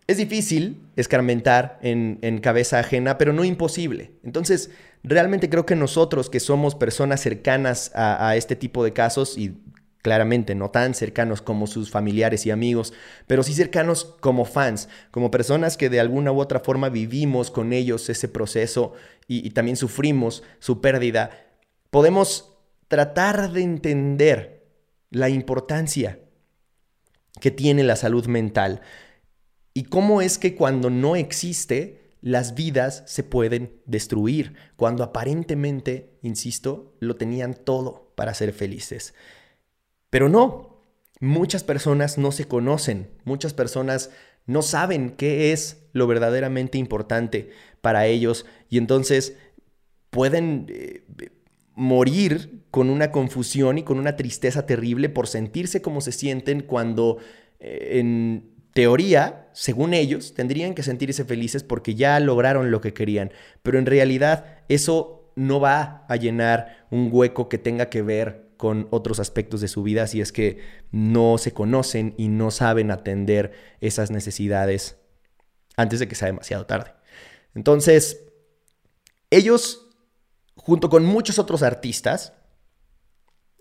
Es 0.06 0.18
difícil 0.18 0.80
escarmentar 0.96 1.78
en, 1.82 2.38
cabeza 2.38 2.78
ajena, 2.78 3.18
pero 3.18 3.32
no 3.32 3.44
imposible. 3.44 4.12
Entonces, 4.22 4.70
realmente 5.02 5.50
creo 5.50 5.66
que 5.66 5.74
nosotros 5.74 6.30
que 6.30 6.40
somos 6.40 6.74
personas 6.74 7.20
cercanas 7.20 7.90
a, 7.94 8.28
a 8.28 8.36
este 8.36 8.54
tipo 8.54 8.84
de 8.84 8.92
casos 8.92 9.36
y 9.36 9.56
claramente 10.02 10.54
no 10.54 10.70
tan 10.70 10.92
cercanos 10.94 11.40
como 11.40 11.66
sus 11.66 11.90
familiares 11.90 12.44
y 12.44 12.50
amigos, 12.50 12.92
pero 13.26 13.42
sí 13.42 13.54
cercanos 13.54 14.04
como 14.20 14.44
fans, 14.44 14.88
como 15.10 15.30
personas 15.30 15.78
que 15.78 15.88
de 15.88 15.98
alguna 15.98 16.30
u 16.30 16.40
otra 16.40 16.60
forma 16.60 16.90
vivimos 16.90 17.50
con 17.50 17.72
ellos 17.72 18.08
ese 18.10 18.28
proceso 18.28 18.92
y, 19.26 19.50
también 19.50 19.78
sufrimos 19.78 20.42
su 20.58 20.82
pérdida, 20.82 21.30
podemos 21.90 22.58
tratar 22.86 23.50
de 23.50 23.62
entender 23.62 24.66
la 25.10 25.30
importancia 25.30 26.18
que 27.44 27.50
tiene 27.50 27.84
la 27.84 27.94
salud 27.94 28.24
mental. 28.24 28.80
Y 29.74 29.82
cómo 29.82 30.22
es 30.22 30.38
que 30.38 30.54
cuando 30.54 30.88
no 30.88 31.14
existe, 31.14 32.00
las 32.22 32.54
vidas 32.54 33.02
se 33.04 33.22
pueden 33.22 33.82
destruir, 33.84 34.54
cuando 34.76 35.04
aparentemente, 35.04 36.16
insisto, 36.22 36.96
lo 37.00 37.16
tenían 37.16 37.52
todo 37.52 38.14
para 38.14 38.32
ser 38.32 38.54
felices. 38.54 39.12
Pero 40.08 40.30
no, 40.30 40.80
muchas 41.20 41.64
personas 41.64 42.16
no 42.16 42.32
se 42.32 42.48
conocen, 42.48 43.10
muchas 43.24 43.52
personas 43.52 44.08
no 44.46 44.62
saben 44.62 45.10
qué 45.10 45.52
es 45.52 45.82
lo 45.92 46.06
verdaderamente 46.06 46.78
importante 46.78 47.50
para 47.82 48.06
ellos. 48.06 48.46
Y 48.70 48.78
entonces 48.78 49.36
pueden 50.08 50.64
eh, 50.70 51.04
morir 51.74 52.64
con 52.70 52.90
una 52.90 53.10
confusión 53.10 53.78
y 53.78 53.82
con 53.82 53.98
una 53.98 54.16
tristeza 54.16 54.66
terrible 54.66 55.08
por 55.08 55.26
sentirse 55.26 55.82
como 55.82 56.00
se 56.00 56.12
sienten 56.12 56.60
cuando 56.60 57.18
eh, 57.60 57.98
en 57.98 58.54
teoría, 58.72 59.48
según 59.52 59.94
ellos, 59.94 60.34
tendrían 60.34 60.74
que 60.74 60.82
sentirse 60.82 61.24
felices 61.24 61.62
porque 61.62 61.94
ya 61.94 62.18
lograron 62.20 62.70
lo 62.70 62.80
que 62.80 62.92
querían, 62.92 63.32
pero 63.62 63.78
en 63.78 63.86
realidad 63.86 64.62
eso 64.68 65.32
no 65.36 65.60
va 65.60 66.04
a 66.08 66.16
llenar 66.16 66.86
un 66.90 67.08
hueco 67.10 67.48
que 67.48 67.58
tenga 67.58 67.90
que 67.90 68.02
ver 68.02 68.44
con 68.56 68.88
otros 68.90 69.20
aspectos 69.20 69.60
de 69.60 69.68
su 69.68 69.82
vida 69.82 70.06
si 70.06 70.20
es 70.20 70.32
que 70.32 70.58
no 70.90 71.38
se 71.38 71.52
conocen 71.52 72.14
y 72.16 72.28
no 72.28 72.50
saben 72.50 72.90
atender 72.90 73.52
esas 73.80 74.10
necesidades 74.10 74.96
antes 75.76 76.00
de 76.00 76.08
que 76.08 76.14
sea 76.14 76.26
demasiado 76.26 76.66
tarde. 76.66 76.92
Entonces, 77.54 78.24
ellos, 79.30 79.83
junto 80.56 80.88
con 80.88 81.04
muchos 81.04 81.38
otros 81.38 81.62
artistas, 81.62 82.32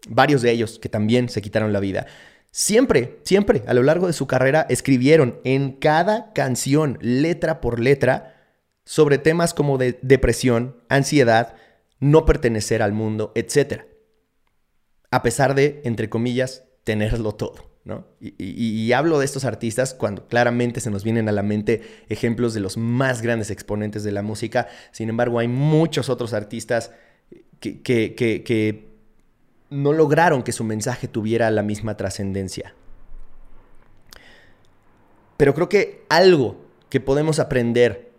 varios 0.08 0.42
de 0.42 0.52
ellos 0.52 0.80
que 0.80 0.90
también 0.90 1.30
se 1.30 1.42
quitaron 1.42 1.74
la 1.74 1.80
vida, 1.80 2.08
siempre, 2.52 3.20
siempre 3.24 3.64
a 3.68 3.74
lo 3.74 3.84
largo 3.84 4.08
de 4.08 4.14
su 4.14 4.28
carrera 4.28 4.66
escribieron 4.70 5.40
en 5.44 5.74
cada 5.74 6.34
canción, 6.34 6.98
letra 7.02 7.62
por 7.62 7.80
letra, 7.80 8.30
sobre 8.86 9.18
temas 9.18 9.54
como 9.54 9.78
de 9.78 9.98
depresión, 10.02 10.84
ansiedad, 10.90 11.56
no 12.00 12.26
pertenecer 12.26 12.82
al 12.82 12.92
mundo, 12.92 13.32
etc 13.36 13.94
a 15.14 15.22
pesar 15.22 15.54
de, 15.54 15.80
entre 15.86 16.10
comillas, 16.10 16.64
tenerlo 16.84 17.36
todo. 17.36 17.73
Y, 18.20 18.92
hablo 18.94 19.20
de 19.20 19.26
estos 19.26 19.44
artistas 19.44 19.94
cuando 19.94 20.28
claramente 20.28 20.80
se 20.80 20.90
nos 20.90 21.04
vienen 21.04 21.28
a 21.28 21.34
la 21.34 21.44
mente 21.44 21.82
ejemplos 22.08 22.54
de 22.54 22.62
los 22.62 22.78
más 22.78 23.22
grandes 23.22 23.52
exponentes 23.52 24.04
de 24.04 24.12
la 24.14 24.22
música. 24.22 24.68
Sin 24.92 25.10
embargo, 25.10 25.40
hay 25.40 25.50
muchos 25.50 26.10
otros 26.10 26.34
artistas 26.34 26.92
que, 27.60 27.82
que 27.82 28.88
no 29.70 29.92
lograron 29.92 30.44
que 30.44 30.54
su 30.54 30.64
mensaje 30.64 31.08
tuviera 31.08 31.52
la 31.52 31.64
misma 31.64 31.98
trascendencia. 31.98 32.74
Pero 35.36 35.54
creo 35.54 35.68
que 35.68 36.06
algo 36.10 36.64
que 36.90 37.02
podemos 37.02 37.40
aprender 37.40 38.12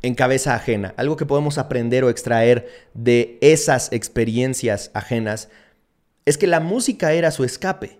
en 0.00 0.14
cabeza 0.14 0.54
ajena, 0.54 0.94
algo 0.96 1.16
que 1.16 1.26
podemos 1.26 1.58
aprender 1.58 2.04
o 2.04 2.08
extraer 2.08 2.68
de 2.94 3.36
esas 3.40 3.92
experiencias 3.92 4.90
ajenas, 4.94 5.50
es 6.24 6.38
que 6.38 6.46
la 6.46 6.60
música 6.60 7.12
era 7.12 7.30
su 7.30 7.44
escape. 7.44 7.97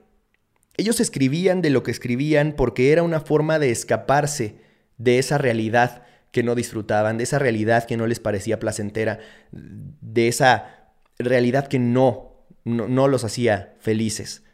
Ellos 0.79 1.01
escribían 1.01 1.61
de 1.61 1.71
lo 1.71 1.83
que 1.83 1.91
escribían 1.91 2.55
porque 2.57 2.93
era 2.93 3.03
una 3.03 3.21
forma 3.21 3.59
de 3.59 3.71
escaparse 3.71 4.57
de 4.97 5.19
esa 5.19 5.37
realidad 5.37 6.05
que 6.31 6.45
no 6.45 6.55
disfrutaban, 6.55 7.19
de 7.19 7.25
esa 7.25 7.39
realidad 7.39 7.85
que 7.85 7.97
no 7.97 8.07
les 8.07 8.21
parecía 8.21 8.61
placentera, 8.61 9.19
de 9.51 10.29
esa 10.29 10.93
realidad 11.19 11.67
que 11.67 11.81
no, 11.81 12.47
no, 12.65 13.09
los 13.09 13.25
hacía 13.25 13.75
felices. 13.81 14.45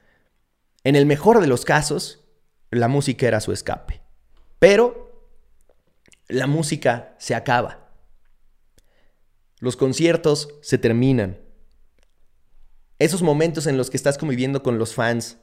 En 0.83 0.97
el 0.97 1.05
mejor 1.05 1.41
de 1.41 1.47
los 1.47 1.67
casos, 1.67 2.25
la 2.71 2.89
música 2.89 3.29
era 3.29 3.41
su 3.41 3.53
escape. 3.53 4.01
Pero 4.59 5.31
la 6.29 6.47
música 6.47 7.15
se 7.19 7.35
acaba. 7.35 7.91
Los 9.59 9.77
conciertos 9.77 10.49
se 10.63 10.79
terminan. 10.79 11.39
Esos 12.99 13.23
momentos 13.23 13.67
en 13.67 13.77
los 13.77 13.91
que 13.91 13.99
estás 13.99 14.17
conviviendo 14.17 14.63
con 14.63 14.79
los 14.79 14.95
fans, 14.95 15.39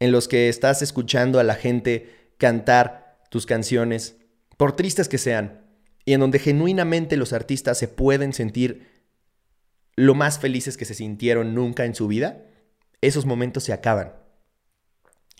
en 0.00 0.12
los 0.12 0.26
que 0.26 0.48
estás 0.48 0.82
escuchando 0.82 1.38
a 1.38 1.44
la 1.44 1.54
gente 1.54 2.32
cantar 2.38 3.20
tus 3.30 3.46
canciones, 3.46 4.16
por 4.56 4.74
tristes 4.74 5.08
que 5.08 5.18
sean, 5.18 5.64
y 6.04 6.14
en 6.14 6.20
donde 6.20 6.38
genuinamente 6.38 7.16
los 7.16 7.32
artistas 7.32 7.78
se 7.78 7.86
pueden 7.86 8.32
sentir 8.32 8.88
lo 9.94 10.14
más 10.14 10.38
felices 10.38 10.76
que 10.76 10.86
se 10.86 10.94
sintieron 10.94 11.54
nunca 11.54 11.84
en 11.84 11.94
su 11.94 12.08
vida, 12.08 12.44
esos 13.02 13.26
momentos 13.26 13.64
se 13.64 13.72
acaban. 13.72 14.14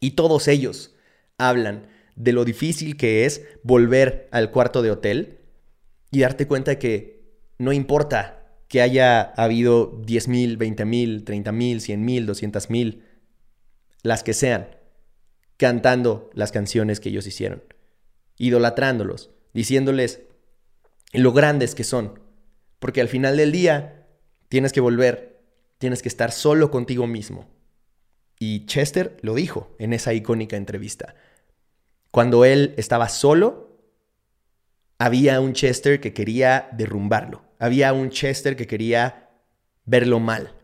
Y 0.01 0.13
todos 0.13 0.49
ellos 0.49 0.95
hablan 1.39 1.89
de 2.15 2.33
lo 2.33 2.45
difícil 2.45 2.97
que 2.97 3.25
es 3.25 3.43
volver 3.63 4.29
al 4.31 4.51
cuarto 4.51 4.83
de 4.83 4.91
hotel 4.91 5.41
y 6.11 6.21
darte 6.21 6.47
cuenta 6.47 6.79
que 6.79 7.39
no 7.59 7.73
importa 7.73 8.59
que 8.69 8.83
haya 8.83 9.23
habido 9.23 10.01
10 10.05 10.29
mil, 10.29 10.57
20 10.57 10.85
mil, 10.85 11.25
30 11.25 11.53
mil, 11.53 11.81
100 11.81 12.05
mil, 12.05 12.27
200 12.27 12.71
mil, 12.71 13.05
las 14.03 14.23
que 14.23 14.33
sean, 14.33 14.77
cantando 15.57 16.31
las 16.35 16.53
canciones 16.53 17.01
que 17.01 17.11
ellos 17.11 17.27
hicieron, 17.27 17.63
idolatrándolos, 18.39 19.31
diciéndoles 19.53 20.21
lo 21.13 21.33
grandes 21.33 21.75
que 21.75 21.85
son, 21.85 22.21
porque 22.79 23.01
al 23.01 23.09
final 23.09 23.37
del 23.37 23.53
día 23.53 24.07
tienes 24.49 24.73
que 24.73 24.81
volver, 24.81 25.41
tienes 25.79 26.03
que 26.03 26.09
estar 26.09 26.33
solo 26.33 26.71
contigo 26.71 27.07
mismo. 27.07 27.49
Y 28.39 28.65
Chester 28.67 29.19
lo 29.21 29.35
dijo 29.35 29.75
en 29.79 29.93
esa 29.93 30.15
icónica 30.15 30.57
entrevista. 30.57 31.15
Cuando 32.11 32.45
él 32.45 32.75
estaba 32.79 33.09
solo, 33.09 33.71
había 34.99 35.41
un 35.41 35.53
Chester 35.53 36.01
que 36.01 36.15
quería 36.15 36.69
derrumbarlo. 36.73 37.43
Había 37.59 37.93
un 37.93 38.11
Chester 38.11 38.57
que 38.57 38.67
quería 38.67 39.29
verlo 39.85 40.21
mal 40.21 40.55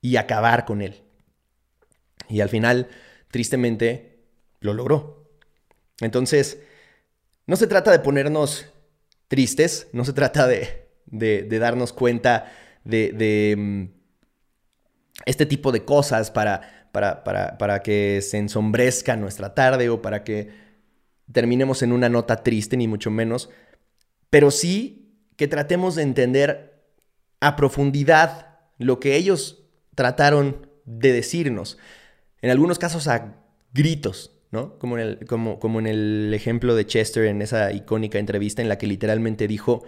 y 0.00 0.16
acabar 0.16 0.64
con 0.64 0.80
él. 0.80 1.02
Y 2.30 2.40
al 2.40 2.48
final, 2.48 2.88
tristemente, 3.30 4.24
lo 4.60 4.72
logró. 4.72 5.28
Entonces, 6.00 6.60
no 7.46 7.56
se 7.56 7.66
trata 7.66 7.90
de 7.90 7.98
ponernos 7.98 8.66
tristes, 9.28 9.88
no 9.92 10.04
se 10.04 10.12
trata 10.12 10.46
de, 10.46 10.88
darnos 11.58 11.92
cuenta 11.92 12.52
de, 12.84 13.54
mm, 13.56 13.84
este 15.26 15.46
tipo 15.46 15.72
de 15.72 15.84
cosas 15.84 16.30
para, 16.30 16.88
para, 16.92 17.22
para 17.58 17.82
que 17.82 18.22
se 18.22 18.38
ensombrezca 18.38 19.16
nuestra 19.16 19.54
tarde 19.54 19.88
o 19.90 20.00
para 20.00 20.24
que 20.24 20.50
terminemos 21.32 21.82
en 21.82 21.92
una 21.92 22.08
nota 22.08 22.42
triste, 22.42 22.76
ni 22.76 22.88
mucho 22.88 23.10
menos, 23.10 23.50
pero 24.30 24.50
sí 24.50 25.12
que 25.36 25.48
tratemos 25.48 25.94
de 25.94 26.02
entender 26.02 26.84
a 27.40 27.56
profundidad 27.56 28.58
lo 28.78 29.00
que 29.00 29.16
ellos 29.16 29.64
trataron 29.94 30.68
de 30.84 31.12
decirnos. 31.12 31.78
En 32.42 32.50
algunos 32.50 32.78
casos 32.78 33.08
a 33.08 33.36
gritos, 33.72 34.36
¿no? 34.50 34.78
Como 34.78 34.98
en, 34.98 35.86
el, 35.86 36.34
ejemplo 36.34 36.74
de 36.74 36.86
Chester 36.86 37.26
en 37.26 37.42
esa 37.42 37.72
icónica 37.72 38.18
entrevista 38.18 38.62
en 38.62 38.68
la 38.68 38.78
que 38.78 38.86
literalmente 38.86 39.46
dijo, 39.46 39.84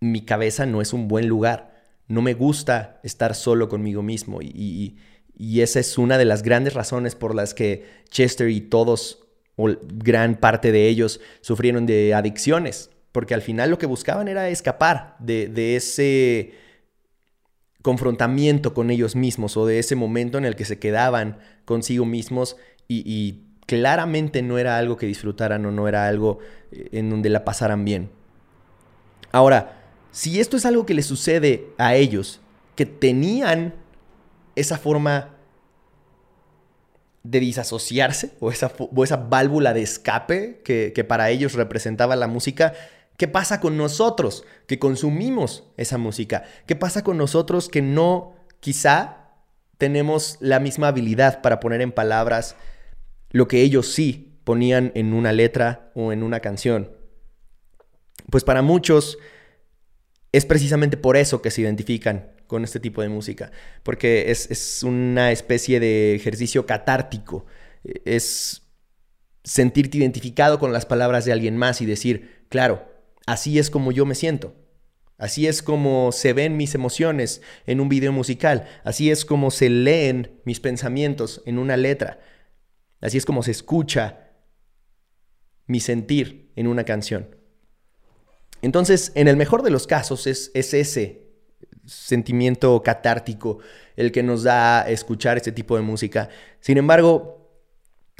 mi 0.00 0.24
cabeza 0.24 0.66
no 0.66 0.82
es 0.82 0.92
un 0.92 1.08
buen 1.08 1.28
lugar, 1.28 1.82
no 2.08 2.20
me 2.20 2.34
gusta 2.34 3.00
estar 3.02 3.34
solo 3.34 3.68
conmigo 3.68 4.02
mismo. 4.02 4.42
y, 4.42 4.96
y 5.36 5.62
esa 5.62 5.80
es 5.80 5.98
una 5.98 6.16
de 6.16 6.24
las 6.24 6.42
grandes 6.42 6.74
razones 6.74 7.14
por 7.14 7.34
las 7.34 7.54
que 7.54 7.84
Chester 8.08 8.48
y 8.50 8.60
todos 8.60 9.24
o 9.56 9.68
gran 9.94 10.36
parte 10.36 10.72
de 10.72 10.88
ellos 10.88 11.20
sufrieron 11.40 11.86
de 11.86 12.14
adicciones, 12.14 12.90
porque 13.12 13.34
al 13.34 13.42
final 13.42 13.70
lo 13.70 13.78
que 13.78 13.86
buscaban 13.86 14.28
era 14.28 14.48
escapar 14.48 15.16
de, 15.20 15.76
ese 15.76 16.54
confrontamiento 17.84 18.72
con 18.72 18.90
ellos 18.90 19.14
mismos 19.14 19.58
o 19.58 19.66
de 19.66 19.78
ese 19.78 19.94
momento 19.94 20.38
en 20.38 20.46
el 20.46 20.56
que 20.56 20.64
se 20.64 20.78
quedaban 20.78 21.36
consigo 21.66 22.06
mismos 22.06 22.56
y, 22.88 23.42
claramente 23.66 24.42
no 24.42 24.58
era 24.58 24.76
algo 24.76 24.98
que 24.98 25.06
disfrutaran 25.06 25.64
o 25.64 25.70
no 25.70 25.88
era 25.88 26.06
algo 26.06 26.38
eh, 26.70 26.88
en 26.92 27.08
donde 27.08 27.30
la 27.30 27.46
pasaran 27.46 27.84
bien. 27.84 28.10
Ahora, 29.32 29.82
si 30.12 30.38
esto 30.38 30.58
es 30.58 30.66
algo 30.66 30.84
que 30.84 30.92
les 30.92 31.06
sucede 31.06 31.66
a 31.78 31.94
ellos, 31.94 32.40
que 32.74 32.84
tenían 32.84 33.74
esa 34.54 34.76
forma 34.76 35.30
de 37.22 37.40
disasociarse 37.40 38.32
o 38.38 38.50
esa, 38.50 39.16
válvula 39.16 39.72
de 39.72 39.80
escape 39.80 40.60
que 40.62 41.04
para 41.04 41.30
ellos 41.30 41.54
representaba 41.54 42.16
la 42.16 42.28
música, 42.28 42.74
¿Qué 43.16 43.28
pasa 43.28 43.60
con 43.60 43.76
nosotros 43.76 44.44
que 44.66 44.78
consumimos 44.78 45.64
esa 45.76 45.98
música? 45.98 46.44
¿Qué 46.66 46.74
pasa 46.74 47.04
con 47.04 47.16
nosotros 47.16 47.68
que 47.68 47.82
no 47.82 48.34
quizá 48.60 49.30
tenemos 49.78 50.36
la 50.40 50.58
misma 50.58 50.88
habilidad 50.88 51.40
para 51.40 51.60
poner 51.60 51.80
en 51.80 51.92
palabras 51.92 52.56
lo 53.30 53.46
que 53.46 53.62
ellos 53.62 53.92
sí 53.92 54.38
ponían 54.44 54.90
en 54.94 55.12
una 55.12 55.32
letra 55.32 55.92
o 55.94 56.12
en 56.12 56.22
una 56.22 56.40
canción? 56.40 56.90
Pues 58.30 58.42
para 58.42 58.62
muchos 58.62 59.18
es 60.32 60.44
precisamente 60.44 60.96
por 60.96 61.16
eso 61.16 61.40
que 61.40 61.52
se 61.52 61.60
identifican 61.60 62.32
con 62.48 62.64
este 62.64 62.80
tipo 62.80 63.02
de 63.02 63.08
música, 63.08 63.52
porque 63.84 64.30
es, 64.30 64.82
una 64.82 65.30
especie 65.30 65.78
de 65.78 66.14
ejercicio 66.16 66.66
catártico, 66.66 67.46
es 68.04 68.62
sentirte 69.44 69.98
identificado 69.98 70.58
con 70.58 70.72
las 70.72 70.86
palabras 70.86 71.24
de 71.24 71.32
alguien 71.32 71.56
más 71.56 71.80
y 71.80 71.86
decir, 71.86 72.44
claro, 72.48 72.93
así 73.26 73.58
es 73.58 73.70
como 73.70 73.92
yo 73.92 74.06
me 74.06 74.14
siento. 74.14 74.54
Así 75.16 75.46
es 75.46 75.62
como 75.62 76.10
se 76.12 76.32
ven 76.32 76.56
mis 76.56 76.74
emociones 76.74 77.40
en 77.66 77.80
un 77.80 77.88
video 77.88 78.12
musical. 78.12 78.66
Así 78.82 79.10
es 79.10 79.24
como 79.24 79.50
se 79.50 79.70
leen 79.70 80.40
mis 80.44 80.60
pensamientos 80.60 81.42
en 81.46 81.58
una 81.58 81.76
letra. 81.76 82.20
Así 83.00 83.16
es 83.18 83.24
como 83.24 83.42
se 83.42 83.52
escucha 83.52 84.32
mi 85.66 85.80
sentir 85.80 86.52
en 86.56 86.66
una 86.66 86.84
canción. 86.84 87.36
Entonces, 88.60 89.12
en 89.14 89.28
el 89.28 89.36
mejor 89.36 89.62
de 89.62 89.70
los 89.70 89.86
casos 89.86 90.26
es, 90.26 90.50
es 90.54 90.74
ese 90.74 91.24
sentimiento 91.86 92.82
catártico 92.82 93.58
el 93.96 94.10
que 94.10 94.22
nos 94.22 94.42
da 94.42 94.82
escuchar 94.88 95.36
este 95.36 95.52
tipo 95.52 95.76
de 95.76 95.82
música. 95.82 96.28
Sin 96.60 96.78
embargo, 96.78 97.62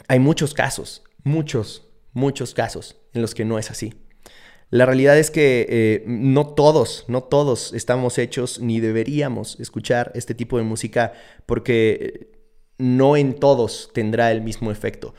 hay 0.06 0.18
muchos 0.18 0.54
casos, 0.54 1.02
muchos, 1.24 1.88
muchos 2.12 2.54
casos 2.54 3.00
en 3.12 3.22
los 3.22 3.34
que 3.34 3.44
no 3.44 3.58
es 3.58 3.70
así. 3.70 4.03
La 4.74 4.86
realidad 4.86 5.16
es 5.16 5.30
que 5.30 5.66
eh, 5.68 6.02
no 6.04 6.48
todos, 6.48 7.04
no 7.06 7.22
todos 7.22 7.72
estamos 7.74 8.18
hechos 8.18 8.58
ni 8.58 8.80
deberíamos 8.80 9.60
escuchar 9.60 10.10
este 10.16 10.34
tipo 10.34 10.58
de 10.58 10.64
música 10.64 11.12
porque 11.46 12.32
no 12.76 13.16
en 13.16 13.34
todos 13.34 13.92
tendrá 13.94 14.32
el 14.32 14.42
mismo 14.42 14.72
efecto. 14.72 15.14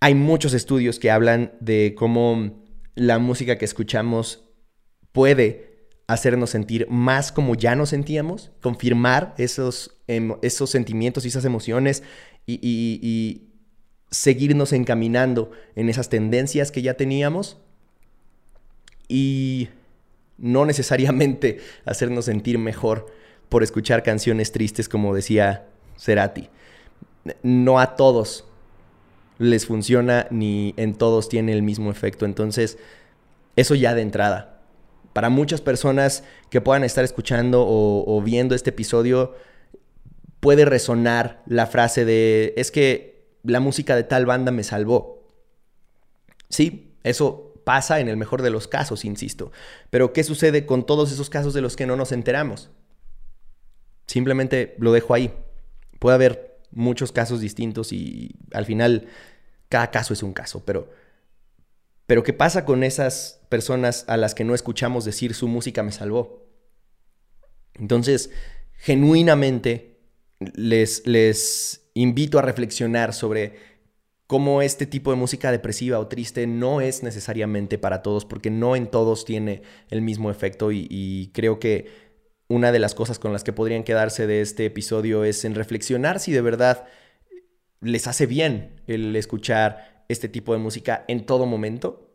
Hay 0.00 0.16
muchos 0.16 0.54
estudios 0.54 0.98
que 0.98 1.12
hablan 1.12 1.52
de 1.60 1.94
cómo 1.96 2.64
la 2.96 3.20
música 3.20 3.58
que 3.58 3.64
escuchamos 3.64 4.42
puede 5.12 5.86
hacernos 6.08 6.50
sentir 6.50 6.88
más 6.90 7.30
como 7.30 7.54
ya 7.54 7.76
nos 7.76 7.90
sentíamos, 7.90 8.50
confirmar 8.60 9.36
esos, 9.38 10.00
esos 10.42 10.68
sentimientos 10.68 11.24
y 11.24 11.28
esas 11.28 11.44
emociones 11.44 12.02
y, 12.44 13.52
seguirnos 14.10 14.72
encaminando 14.72 15.52
en 15.76 15.88
esas 15.88 16.08
tendencias 16.08 16.72
que 16.72 16.82
ya 16.82 16.94
teníamos 16.94 17.58
y 19.08 19.68
no 20.38 20.66
necesariamente 20.66 21.60
hacernos 21.84 22.26
sentir 22.26 22.58
mejor 22.58 23.06
por 23.48 23.62
escuchar 23.62 24.02
canciones 24.02 24.52
tristes 24.52 24.88
como 24.88 25.14
decía 25.14 25.66
Cerati. 25.98 26.48
No 27.42 27.80
a 27.80 27.96
todos 27.96 28.44
les 29.38 29.66
funciona 29.66 30.26
ni 30.30 30.74
en 30.76 30.94
todos 30.94 31.28
tiene 31.28 31.52
el 31.52 31.62
mismo 31.62 31.90
efecto. 31.90 32.24
Entonces, 32.24 32.78
eso 33.56 33.74
ya 33.74 33.94
de 33.94 34.02
entrada 34.02 34.56
para 35.16 35.30
muchas 35.30 35.62
personas 35.62 36.24
que 36.50 36.60
puedan 36.60 36.84
estar 36.84 37.02
escuchando 37.02 37.64
o, 37.66 38.20
viendo 38.20 38.54
este 38.54 38.68
episodio, 38.68 39.34
puede 40.40 40.66
resonar 40.66 41.42
la 41.46 41.66
frase 41.66 42.04
de, 42.04 42.52
es 42.58 42.70
que 42.70 43.24
la 43.42 43.58
música 43.58 43.96
de 43.96 44.04
tal 44.04 44.26
banda 44.26 44.52
me 44.52 44.62
salvó. 44.62 45.22
Sí, 46.50 46.92
eso 47.02 47.54
pasa 47.66 47.98
en 47.98 48.06
el 48.06 48.16
mejor 48.16 48.42
de 48.42 48.50
los 48.50 48.68
casos, 48.68 49.04
insisto. 49.04 49.50
Pero 49.90 50.12
¿qué 50.12 50.22
sucede 50.22 50.66
con 50.66 50.86
todos 50.86 51.10
esos 51.10 51.28
casos 51.28 51.52
de 51.52 51.60
los 51.60 51.74
que 51.74 51.84
no 51.84 51.96
nos 51.96 52.12
enteramos? 52.12 52.70
Simplemente 54.06 54.76
lo 54.78 54.92
dejo 54.92 55.14
ahí. 55.14 55.34
Puede 55.98 56.14
haber 56.14 56.60
muchos 56.70 57.10
casos 57.10 57.40
distintos 57.40 57.92
y 57.92 58.36
al 58.52 58.66
final 58.66 59.08
cada 59.68 59.90
caso 59.90 60.14
es 60.14 60.22
un 60.22 60.32
caso, 60.32 60.64
pero 60.64 60.88
pero 62.06 62.22
¿qué 62.22 62.32
pasa 62.32 62.64
con 62.64 62.84
esas 62.84 63.40
personas 63.48 64.04
a 64.06 64.16
las 64.16 64.36
que 64.36 64.44
no 64.44 64.54
escuchamos 64.54 65.04
decir 65.04 65.34
su 65.34 65.48
música 65.48 65.82
me 65.82 65.90
salvó? 65.90 66.46
Entonces, 67.74 68.30
genuinamente 68.76 69.98
les, 70.38 71.04
les 71.04 71.90
invito 71.94 72.38
a 72.38 72.42
reflexionar 72.42 73.12
sobre 73.12 73.75
cómo 74.26 74.62
este 74.62 74.86
tipo 74.86 75.10
de 75.10 75.16
música 75.16 75.52
depresiva 75.52 75.98
o 75.98 76.08
triste 76.08 76.46
no 76.46 76.80
es 76.80 77.02
necesariamente 77.02 77.78
para 77.78 78.02
todos, 78.02 78.24
porque 78.24 78.50
no 78.50 78.76
en 78.76 78.88
todos 78.88 79.24
tiene 79.24 79.62
el 79.90 80.02
mismo 80.02 80.30
efecto 80.30 80.72
y, 80.72 80.86
y 80.90 81.28
creo 81.32 81.58
que 81.58 82.06
una 82.48 82.72
de 82.72 82.78
las 82.78 82.94
cosas 82.94 83.18
con 83.18 83.32
las 83.32 83.44
que 83.44 83.52
podrían 83.52 83.84
quedarse 83.84 84.26
de 84.26 84.40
este 84.40 84.66
episodio 84.66 85.24
es 85.24 85.44
en 85.44 85.54
reflexionar 85.54 86.20
si 86.20 86.32
de 86.32 86.40
verdad 86.40 86.86
les 87.80 88.06
hace 88.06 88.26
bien 88.26 88.80
el 88.86 89.14
escuchar 89.16 90.04
este 90.08 90.28
tipo 90.28 90.52
de 90.52 90.58
música 90.58 91.04
en 91.08 91.26
todo 91.26 91.46
momento 91.46 92.06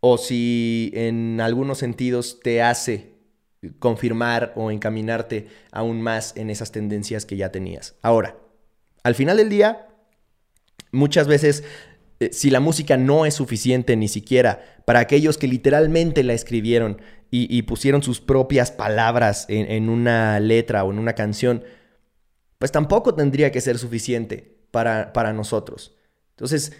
o 0.00 0.18
si 0.18 0.92
en 0.94 1.40
algunos 1.40 1.78
sentidos 1.78 2.40
te 2.40 2.62
hace 2.62 3.16
confirmar 3.78 4.52
o 4.54 4.70
encaminarte 4.70 5.48
aún 5.72 6.00
más 6.00 6.36
en 6.36 6.50
esas 6.50 6.70
tendencias 6.70 7.26
que 7.26 7.36
ya 7.36 7.50
tenías. 7.50 7.96
Ahora, 8.02 8.36
al 9.02 9.14
final 9.14 9.36
del 9.36 9.48
día, 9.48 9.85
muchas 10.96 11.28
veces, 11.28 11.62
eh, 12.18 12.30
si 12.32 12.50
la 12.50 12.60
música 12.60 12.96
no 12.96 13.26
es 13.26 13.34
suficiente 13.34 13.96
ni 13.96 14.08
siquiera 14.08 14.82
para 14.84 15.00
aquellos 15.00 15.38
que 15.38 15.46
literalmente 15.46 16.22
la 16.24 16.32
escribieron 16.32 17.00
y, 17.30 17.62
pusieron 17.62 18.02
sus 18.02 18.20
propias 18.20 18.70
palabras 18.70 19.44
en, 19.48 19.70
en 19.70 19.90
una 19.90 20.40
letra 20.40 20.84
o 20.84 20.90
en 20.92 20.98
una 20.98 21.12
canción, 21.12 21.64
pues 22.58 22.72
tampoco 22.72 23.14
tendría 23.14 23.52
que 23.52 23.60
ser 23.60 23.78
suficiente 23.78 24.56
para, 24.70 25.12
para 25.12 25.34
nosotros. 25.34 25.96
Entonces, 26.30 26.72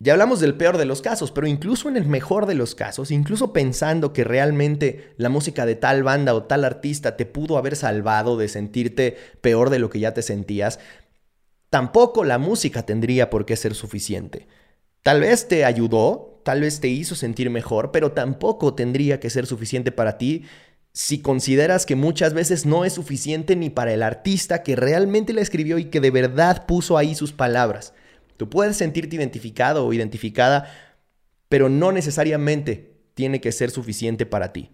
ya 0.00 0.12
hablamos 0.12 0.40
del 0.40 0.56
peor 0.56 0.76
de 0.76 0.84
los 0.84 1.02
casos, 1.02 1.30
pero 1.30 1.46
incluso 1.46 1.88
en 1.88 1.96
el 1.96 2.06
mejor 2.06 2.46
de 2.46 2.54
los 2.54 2.74
casos, 2.74 3.10
incluso 3.10 3.52
pensando 3.52 4.12
que 4.12 4.24
realmente 4.24 5.14
la 5.16 5.28
música 5.28 5.66
de 5.66 5.76
tal 5.76 6.02
banda 6.02 6.34
o 6.34 6.44
tal 6.44 6.64
artista 6.64 7.16
te 7.16 7.26
pudo 7.26 7.58
haber 7.58 7.76
salvado 7.76 8.36
de 8.36 8.48
sentirte 8.48 9.16
peor 9.40 9.70
de 9.70 9.78
lo 9.78 9.90
que 9.90 10.00
ya 10.00 10.12
te 10.12 10.22
sentías, 10.22 10.80
tampoco 11.74 12.22
la 12.22 12.38
música 12.38 12.86
tendría 12.86 13.30
por 13.30 13.46
qué 13.46 13.56
ser 13.56 13.74
suficiente. 13.74 14.46
Tal 15.02 15.22
vez 15.22 15.48
te 15.48 15.64
ayudó, 15.64 16.40
tal 16.44 16.60
vez 16.60 16.78
te 16.78 16.86
hizo 16.86 17.16
sentir 17.16 17.50
mejor, 17.50 17.90
pero 17.90 18.12
tampoco 18.12 18.74
tendría 18.74 19.18
que 19.18 19.28
ser 19.28 19.44
suficiente 19.44 19.90
para 19.90 20.16
ti 20.16 20.44
si 20.92 21.18
consideras 21.18 21.84
que 21.84 21.96
muchas 21.96 22.32
veces 22.32 22.64
no 22.64 22.84
es 22.84 22.92
suficiente 22.92 23.56
ni 23.56 23.70
para 23.70 23.92
el 23.92 24.04
artista 24.04 24.62
que 24.62 24.76
realmente 24.76 25.32
la 25.32 25.40
escribió 25.40 25.78
y 25.78 25.86
que 25.86 25.98
de 25.98 26.12
verdad 26.12 26.64
puso 26.64 26.96
ahí 26.96 27.16
sus 27.16 27.32
palabras. 27.32 27.92
Tú 28.36 28.48
puedes 28.48 28.76
sentirte 28.76 29.16
identificado 29.16 29.84
o 29.84 29.92
identificada, 29.92 30.72
pero 31.48 31.68
no 31.68 31.90
necesariamente 31.90 33.00
tiene 33.14 33.40
que 33.40 33.50
ser 33.50 33.72
suficiente 33.72 34.26
para 34.26 34.52
ti. 34.52 34.70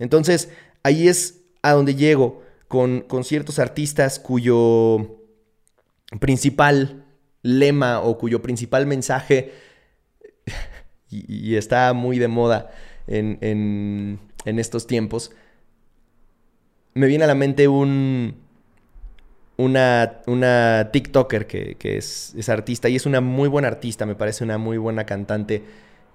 Entonces, 0.00 0.48
ahí 0.82 1.06
es 1.06 1.42
a 1.62 1.70
donde 1.70 1.94
llego 1.94 2.42
con, 2.66 3.02
con 3.02 3.22
ciertos 3.22 3.60
artistas 3.60 4.18
cuyo 4.18 5.15
principal 6.20 7.04
lema 7.42 8.00
o 8.00 8.18
cuyo 8.18 8.42
principal 8.42 8.86
mensaje, 8.86 9.52
y, 11.10 11.56
está 11.56 11.92
muy 11.92 12.18
de 12.18 12.28
moda 12.28 12.70
en, 13.06 13.38
en 13.40 14.58
estos 14.58 14.86
tiempos, 14.86 15.32
me 16.94 17.06
viene 17.06 17.24
a 17.24 17.26
la 17.26 17.34
mente 17.34 17.68
un, 17.68 18.36
una, 19.56 20.20
una 20.26 20.90
TikToker 20.92 21.46
que, 21.46 21.76
es, 21.82 22.34
es, 22.36 22.48
artista 22.48 22.88
y 22.88 22.96
es 22.96 23.06
una 23.06 23.20
muy 23.20 23.48
buena 23.48 23.68
artista, 23.68 24.06
me 24.06 24.14
parece 24.14 24.44
una 24.44 24.58
muy 24.58 24.78
buena 24.78 25.04
cantante 25.06 25.62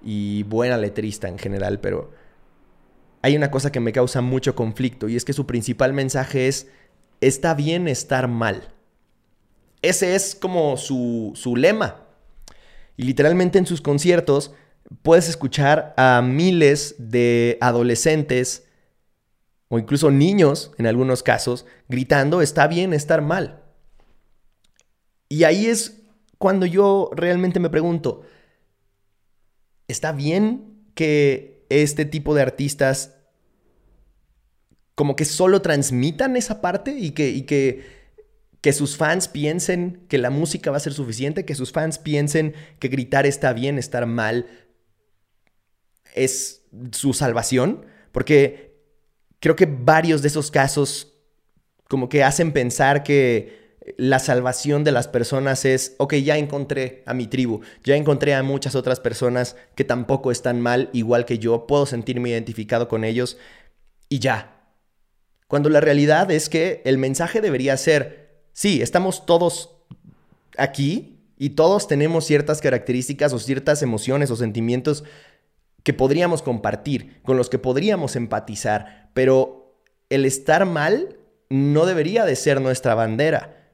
y 0.02 0.42
buena 0.44 0.76
letrista 0.76 1.28
en 1.28 1.38
general, 1.38 1.80
pero 1.80 2.10
hay 3.22 3.36
una 3.36 3.50
cosa 3.50 3.72
que 3.72 3.80
me 3.80 3.92
causa 3.92 4.20
mucho 4.20 4.54
conflicto 4.54 5.08
y 5.08 5.16
es 5.16 5.24
que 5.24 5.32
su 5.32 5.46
principal 5.46 5.92
mensaje 5.92 6.48
es, 6.48 6.68
está 7.20 7.54
bien 7.54 7.88
estar 7.88 8.28
mal. 8.28 8.68
Ese 9.82 10.14
es 10.14 10.34
como 10.34 10.76
su, 10.76 11.32
su 11.34 11.56
lema. 11.56 12.06
Y 12.96 13.02
literalmente 13.02 13.58
en 13.58 13.66
sus 13.66 13.80
conciertos 13.80 14.52
puedes 15.02 15.28
escuchar 15.28 15.94
a 15.96 16.22
miles 16.22 16.94
de 16.98 17.58
adolescentes, 17.60 18.64
o 19.68 19.78
incluso 19.78 20.10
niños, 20.10 20.72
en 20.78 20.86
algunos 20.86 21.22
casos, 21.22 21.66
gritando, 21.88 22.42
está 22.42 22.66
bien 22.66 22.92
estar 22.92 23.22
mal. 23.22 23.62
Y 25.28 25.44
ahí 25.44 25.66
es 25.66 26.02
cuando 26.38 26.66
yo 26.66 27.10
realmente 27.14 27.58
me 27.58 27.70
pregunto, 27.70 28.22
¿está 29.88 30.12
bien 30.12 30.84
que 30.94 31.64
este 31.70 32.04
tipo 32.04 32.34
de 32.34 32.42
artistas 32.42 33.14
como 34.94 35.16
que 35.16 35.24
solo 35.24 35.62
transmitan 35.62 36.36
esa 36.36 36.60
parte 36.60 36.98
y 36.98 37.12
que, 37.12 37.30
y 37.30 37.42
que, 37.42 38.01
que 38.62 38.72
sus 38.72 38.96
fans 38.96 39.28
piensen 39.28 40.06
que 40.08 40.16
la 40.16 40.30
música 40.30 40.70
va 40.70 40.78
a 40.78 40.80
ser 40.80 40.94
suficiente, 40.94 41.44
que 41.44 41.54
sus 41.54 41.72
fans 41.72 41.98
piensen 41.98 42.54
que 42.78 42.88
gritar 42.88 43.26
está 43.26 43.52
bien, 43.52 43.76
estar 43.76 44.06
mal 44.06 44.46
es 46.14 46.62
su 46.92 47.12
salvación? 47.12 47.84
Porque 48.12 48.80
creo 49.40 49.56
que 49.56 49.66
varios 49.66 50.22
de 50.22 50.28
esos 50.28 50.50
casos 50.50 51.12
como 51.88 52.08
que 52.08 52.24
hacen 52.24 52.52
pensar 52.52 53.02
que 53.02 53.76
la 53.96 54.20
salvación 54.20 54.84
de 54.84 54.92
las 54.92 55.08
personas 55.08 55.64
es, 55.64 55.94
ok, 55.98 56.14
ya 56.14 56.38
encontré 56.38 57.02
a 57.04 57.14
mi 57.14 57.26
tribu, 57.26 57.62
ya 57.82 57.96
encontré 57.96 58.34
a 58.34 58.42
muchas 58.42 58.76
otras 58.76 59.00
personas 59.00 59.56
que 59.74 59.84
tampoco 59.84 60.30
están 60.30 60.60
mal, 60.60 60.88
igual 60.92 61.24
que 61.24 61.38
yo, 61.38 61.66
puedo 61.66 61.84
sentirme 61.84 62.30
identificado 62.30 62.88
con 62.88 63.02
ellos 63.02 63.38
y 64.08 64.20
ya. 64.20 64.56
Cuando 65.48 65.68
la 65.68 65.80
realidad 65.80 66.30
es 66.30 66.48
que 66.48 66.80
el 66.84 66.96
mensaje 66.96 67.40
debería 67.40 67.76
ser, 67.76 68.21
sí, 68.52 68.82
estamos 68.82 69.26
todos 69.26 69.70
aquí 70.56 71.18
y 71.38 71.50
todos 71.50 71.88
tenemos 71.88 72.24
ciertas 72.24 72.60
características 72.60 73.32
o 73.32 73.38
ciertas 73.38 73.82
emociones 73.82 74.30
o 74.30 74.36
sentimientos 74.36 75.04
que 75.82 75.92
podríamos 75.92 76.42
compartir, 76.42 77.20
con 77.22 77.36
los 77.36 77.50
que 77.50 77.58
podríamos 77.58 78.14
empatizar, 78.16 79.10
pero 79.14 79.76
el 80.10 80.24
estar 80.24 80.64
mal 80.66 81.16
no 81.50 81.86
debería 81.86 82.24
de 82.24 82.36
ser 82.36 82.60
nuestra 82.60 82.94
bandera. 82.94 83.72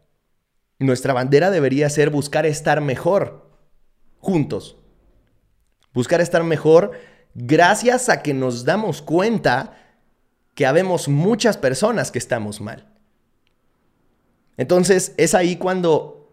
Nuestra 0.79 1.13
bandera 1.13 1.51
debería 1.51 1.91
ser 1.91 2.11
buscar 2.11 2.47
estar 2.47 2.81
mejor 2.81 3.51
juntos. 4.19 4.77
Buscar 5.93 6.21
estar 6.21 6.43
mejor 6.45 6.93
gracias 7.35 8.09
a 8.09 8.23
que 8.23 8.35
nos 8.35 8.65
damos 8.65 9.03
cuenta 9.03 9.77
que 10.55 10.67
habemos 10.67 11.09
muchas 11.09 11.57
personas 11.57 12.11
que 12.11 12.19
estamos 12.19 12.61
mal. 12.61 12.98
Entonces 14.59 15.15
es 15.17 15.35
ahí 15.35 15.57
cuando 15.57 16.29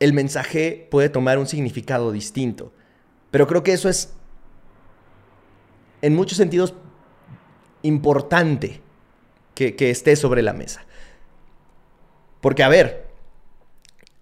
el 0.00 0.12
mensaje 0.12 0.88
puede 0.90 1.08
tomar 1.08 1.38
un 1.38 1.46
significado 1.46 2.10
distinto. 2.10 2.72
Pero 3.30 3.46
creo 3.46 3.62
que 3.62 3.72
eso 3.72 3.88
es 3.88 4.14
en 6.00 6.16
muchos 6.16 6.38
sentidos 6.38 6.74
importante 7.82 8.80
que, 9.54 9.76
esté 9.90 10.16
sobre 10.16 10.42
la 10.42 10.52
mesa. 10.52 10.84
Porque, 12.40 12.64
a 12.64 12.68
ver, 12.68 13.06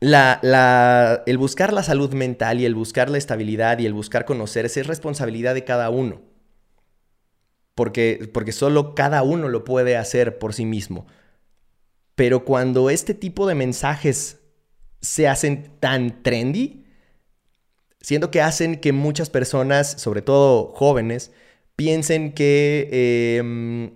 el 0.00 1.38
buscar 1.38 1.72
la 1.72 1.83
salud 1.83 2.12
mental 2.12 2.61
y 2.61 2.66
el 2.66 2.74
buscar 2.74 3.09
la 3.09 3.18
estabilidad 3.18 3.79
y 3.79 3.87
el 3.87 3.94
buscar 3.94 4.26
conocerse 4.26 4.81
es 4.81 4.87
responsabilidad 4.87 5.55
de 5.55 5.64
cada 5.64 5.88
uno. 5.88 6.20
Porque, 7.74 8.29
porque 8.35 8.53
solo 8.53 8.94
cada 8.94 9.22
uno 9.22 9.48
lo 9.48 9.64
puede 9.64 9.96
hacer 9.96 10.38
por 10.38 10.53
sí 10.53 10.66
mismo. 10.66 11.07
Pero 12.21 12.45
cuando 12.45 12.91
este 12.91 13.15
tipo 13.15 13.47
de 13.47 13.55
mensajes 13.55 14.41
se 15.01 15.27
hacen 15.27 15.71
tan 15.81 16.23
trendy, 16.23 16.85
siento 18.03 18.31
que 18.31 18.43
hacen 18.43 18.77
que 18.79 18.93
muchas 18.93 19.31
personas, 19.31 19.93
sobre 19.93 20.21
todo 20.21 20.71
jóvenes, 20.75 21.33
piensen 21.77 22.35
que 22.35 23.39
em, 23.39 23.93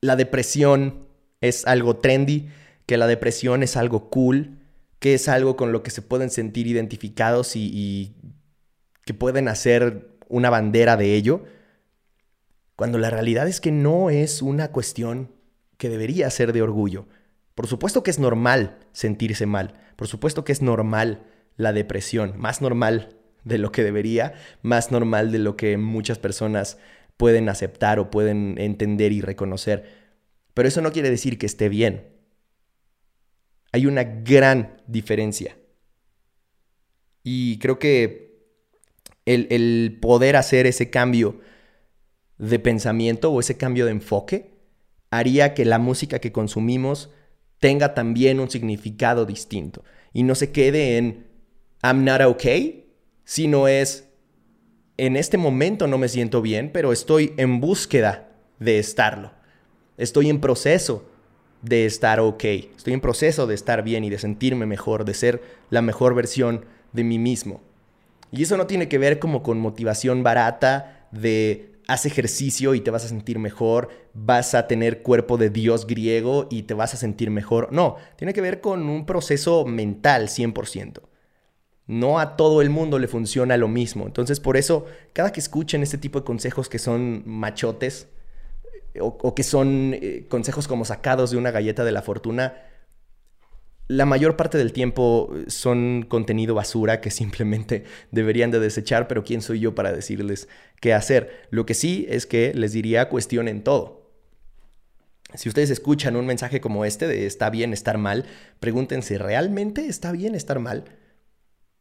la 0.00 0.16
depresión 0.16 1.06
es 1.42 1.66
algo 1.66 1.96
trendy, 1.96 2.48
que 2.86 2.96
la 2.96 3.06
depresión 3.06 3.62
es 3.62 3.76
algo 3.76 4.08
cool, 4.08 4.56
que 4.98 5.12
es 5.12 5.28
algo 5.28 5.54
con 5.56 5.70
lo 5.70 5.82
que 5.82 5.90
se 5.90 6.00
pueden 6.00 6.30
sentir 6.30 6.66
identificados 6.66 7.56
y, 7.56 7.70
y 7.74 8.16
que 9.04 9.12
pueden 9.12 9.48
hacer 9.48 10.16
una 10.30 10.48
bandera 10.48 10.96
de 10.96 11.14
ello, 11.14 11.44
cuando 12.74 12.96
la 12.96 13.10
realidad 13.10 13.46
es 13.46 13.60
que 13.60 13.70
no 13.70 14.08
es 14.08 14.40
una 14.40 14.72
cuestión 14.72 15.30
que 15.76 15.90
debería 15.90 16.30
ser 16.30 16.54
de 16.54 16.62
orgullo. 16.62 17.06
Por 17.56 17.66
supuesto 17.66 18.02
que 18.02 18.10
es 18.10 18.18
normal 18.18 18.76
sentirse 18.92 19.46
mal, 19.46 19.80
por 19.96 20.08
supuesto 20.08 20.44
que 20.44 20.52
es 20.52 20.60
normal 20.60 21.26
la 21.56 21.72
depresión, 21.72 22.34
más 22.36 22.60
normal 22.60 23.16
de 23.44 23.56
lo 23.56 23.72
que 23.72 23.82
debería, 23.82 24.34
más 24.60 24.92
normal 24.92 25.32
de 25.32 25.38
lo 25.38 25.56
que 25.56 25.78
muchas 25.78 26.18
personas 26.18 26.76
pueden 27.16 27.48
aceptar 27.48 27.98
o 27.98 28.10
pueden 28.10 28.58
entender 28.58 29.10
y 29.10 29.22
reconocer. 29.22 29.90
Pero 30.52 30.68
eso 30.68 30.82
no 30.82 30.92
quiere 30.92 31.08
decir 31.08 31.38
que 31.38 31.46
esté 31.46 31.70
bien. 31.70 32.12
Hay 33.72 33.86
una 33.86 34.04
gran 34.04 34.82
diferencia. 34.86 35.56
Y 37.22 37.58
creo 37.58 37.78
que 37.78 38.36
el, 39.24 39.98
poder 40.02 40.36
hacer 40.36 40.66
ese 40.66 40.90
cambio 40.90 41.40
de 42.36 42.58
pensamiento 42.58 43.32
o 43.32 43.40
ese 43.40 43.56
cambio 43.56 43.86
de 43.86 43.92
enfoque 43.92 44.52
haría 45.10 45.54
que 45.54 45.64
la 45.64 45.78
música 45.78 46.18
que 46.18 46.32
consumimos 46.32 47.10
tenga 47.58 47.94
también 47.94 48.40
un 48.40 48.50
significado 48.50 49.26
distinto 49.26 49.84
y 50.12 50.22
no 50.22 50.34
se 50.34 50.52
quede 50.52 50.98
en 50.98 51.26
I'm 51.82 52.04
not 52.04 52.20
okay, 52.22 52.90
sino 53.24 53.68
es 53.68 54.08
en 54.98 55.16
este 55.16 55.36
momento 55.36 55.86
no 55.86 55.98
me 55.98 56.08
siento 56.08 56.40
bien, 56.40 56.70
pero 56.72 56.92
estoy 56.92 57.34
en 57.36 57.60
búsqueda 57.60 58.28
de 58.58 58.78
estarlo. 58.78 59.32
Estoy 59.98 60.30
en 60.30 60.40
proceso 60.40 61.08
de 61.62 61.86
estar 61.86 62.20
ok. 62.20 62.44
Estoy 62.44 62.94
en 62.94 63.00
proceso 63.00 63.46
de 63.46 63.54
estar 63.54 63.82
bien 63.82 64.04
y 64.04 64.10
de 64.10 64.18
sentirme 64.18 64.66
mejor, 64.66 65.04
de 65.04 65.14
ser 65.14 65.42
la 65.70 65.82
mejor 65.82 66.14
versión 66.14 66.64
de 66.92 67.04
mí 67.04 67.18
mismo. 67.18 67.60
Y 68.32 68.42
eso 68.42 68.56
no 68.56 68.66
tiene 68.66 68.88
que 68.88 68.98
ver 68.98 69.18
como 69.18 69.42
con 69.42 69.58
motivación 69.58 70.22
barata 70.22 71.08
de 71.12 71.75
haz 71.88 72.06
ejercicio 72.06 72.74
y 72.74 72.80
te 72.80 72.90
vas 72.90 73.04
a 73.04 73.08
sentir 73.08 73.38
mejor, 73.38 73.88
vas 74.12 74.54
a 74.54 74.66
tener 74.66 75.02
cuerpo 75.02 75.36
de 75.36 75.50
dios 75.50 75.86
griego 75.86 76.48
y 76.50 76.62
te 76.62 76.74
vas 76.74 76.94
a 76.94 76.96
sentir 76.96 77.30
mejor. 77.30 77.72
No, 77.72 77.96
tiene 78.16 78.32
que 78.32 78.40
ver 78.40 78.60
con 78.60 78.88
un 78.88 79.06
proceso 79.06 79.64
mental 79.64 80.28
100%. 80.28 81.00
No 81.86 82.18
a 82.18 82.36
todo 82.36 82.62
el 82.62 82.70
mundo 82.70 82.98
le 82.98 83.06
funciona 83.06 83.56
lo 83.56 83.68
mismo. 83.68 84.06
Entonces, 84.06 84.40
por 84.40 84.56
eso, 84.56 84.86
cada 85.12 85.30
que 85.30 85.38
escuchen 85.38 85.82
este 85.82 85.98
tipo 85.98 86.18
de 86.18 86.24
consejos 86.24 86.68
que 86.68 86.80
son 86.80 87.22
machotes 87.26 88.08
o, 89.00 89.34
que 89.34 89.42
son 89.42 89.94
eh, 89.94 90.26
consejos 90.28 90.66
como 90.66 90.84
sacados 90.84 91.30
de 91.30 91.36
una 91.36 91.50
galleta 91.50 91.84
de 91.84 91.92
la 91.92 92.02
fortuna, 92.02 92.54
la 93.88 94.04
mayor 94.04 94.36
parte 94.36 94.58
del 94.58 94.72
tiempo 94.72 95.32
son 95.46 96.04
contenido 96.08 96.54
basura 96.54 97.00
que 97.00 97.10
simplemente 97.10 97.84
deberían 98.10 98.50
de 98.50 98.60
desechar, 98.60 99.08
pero 99.08 99.24
¿quién 99.24 99.42
soy 99.42 99.60
yo 99.60 99.74
para 99.74 99.92
decirles 99.92 100.48
qué 100.80 100.92
hacer? 100.92 101.46
Lo 101.50 101.66
que 101.66 101.74
sí 101.74 102.06
es 102.08 102.26
que 102.26 102.52
les 102.54 102.72
diría 102.72 103.08
cuestionen 103.08 103.62
todo. 103.62 104.06
Si 105.34 105.48
ustedes 105.48 105.70
escuchan 105.70 106.16
un 106.16 106.26
mensaje 106.26 106.60
como 106.60 106.84
este 106.84 107.06
de 107.06 107.26
está 107.26 107.50
bien 107.50 107.72
estar 107.72 107.98
mal, 107.98 108.24
pregúntense, 108.60 109.18
¿realmente 109.18 109.86
está 109.86 110.12
bien 110.12 110.34
estar 110.34 110.58
mal? 110.58 110.84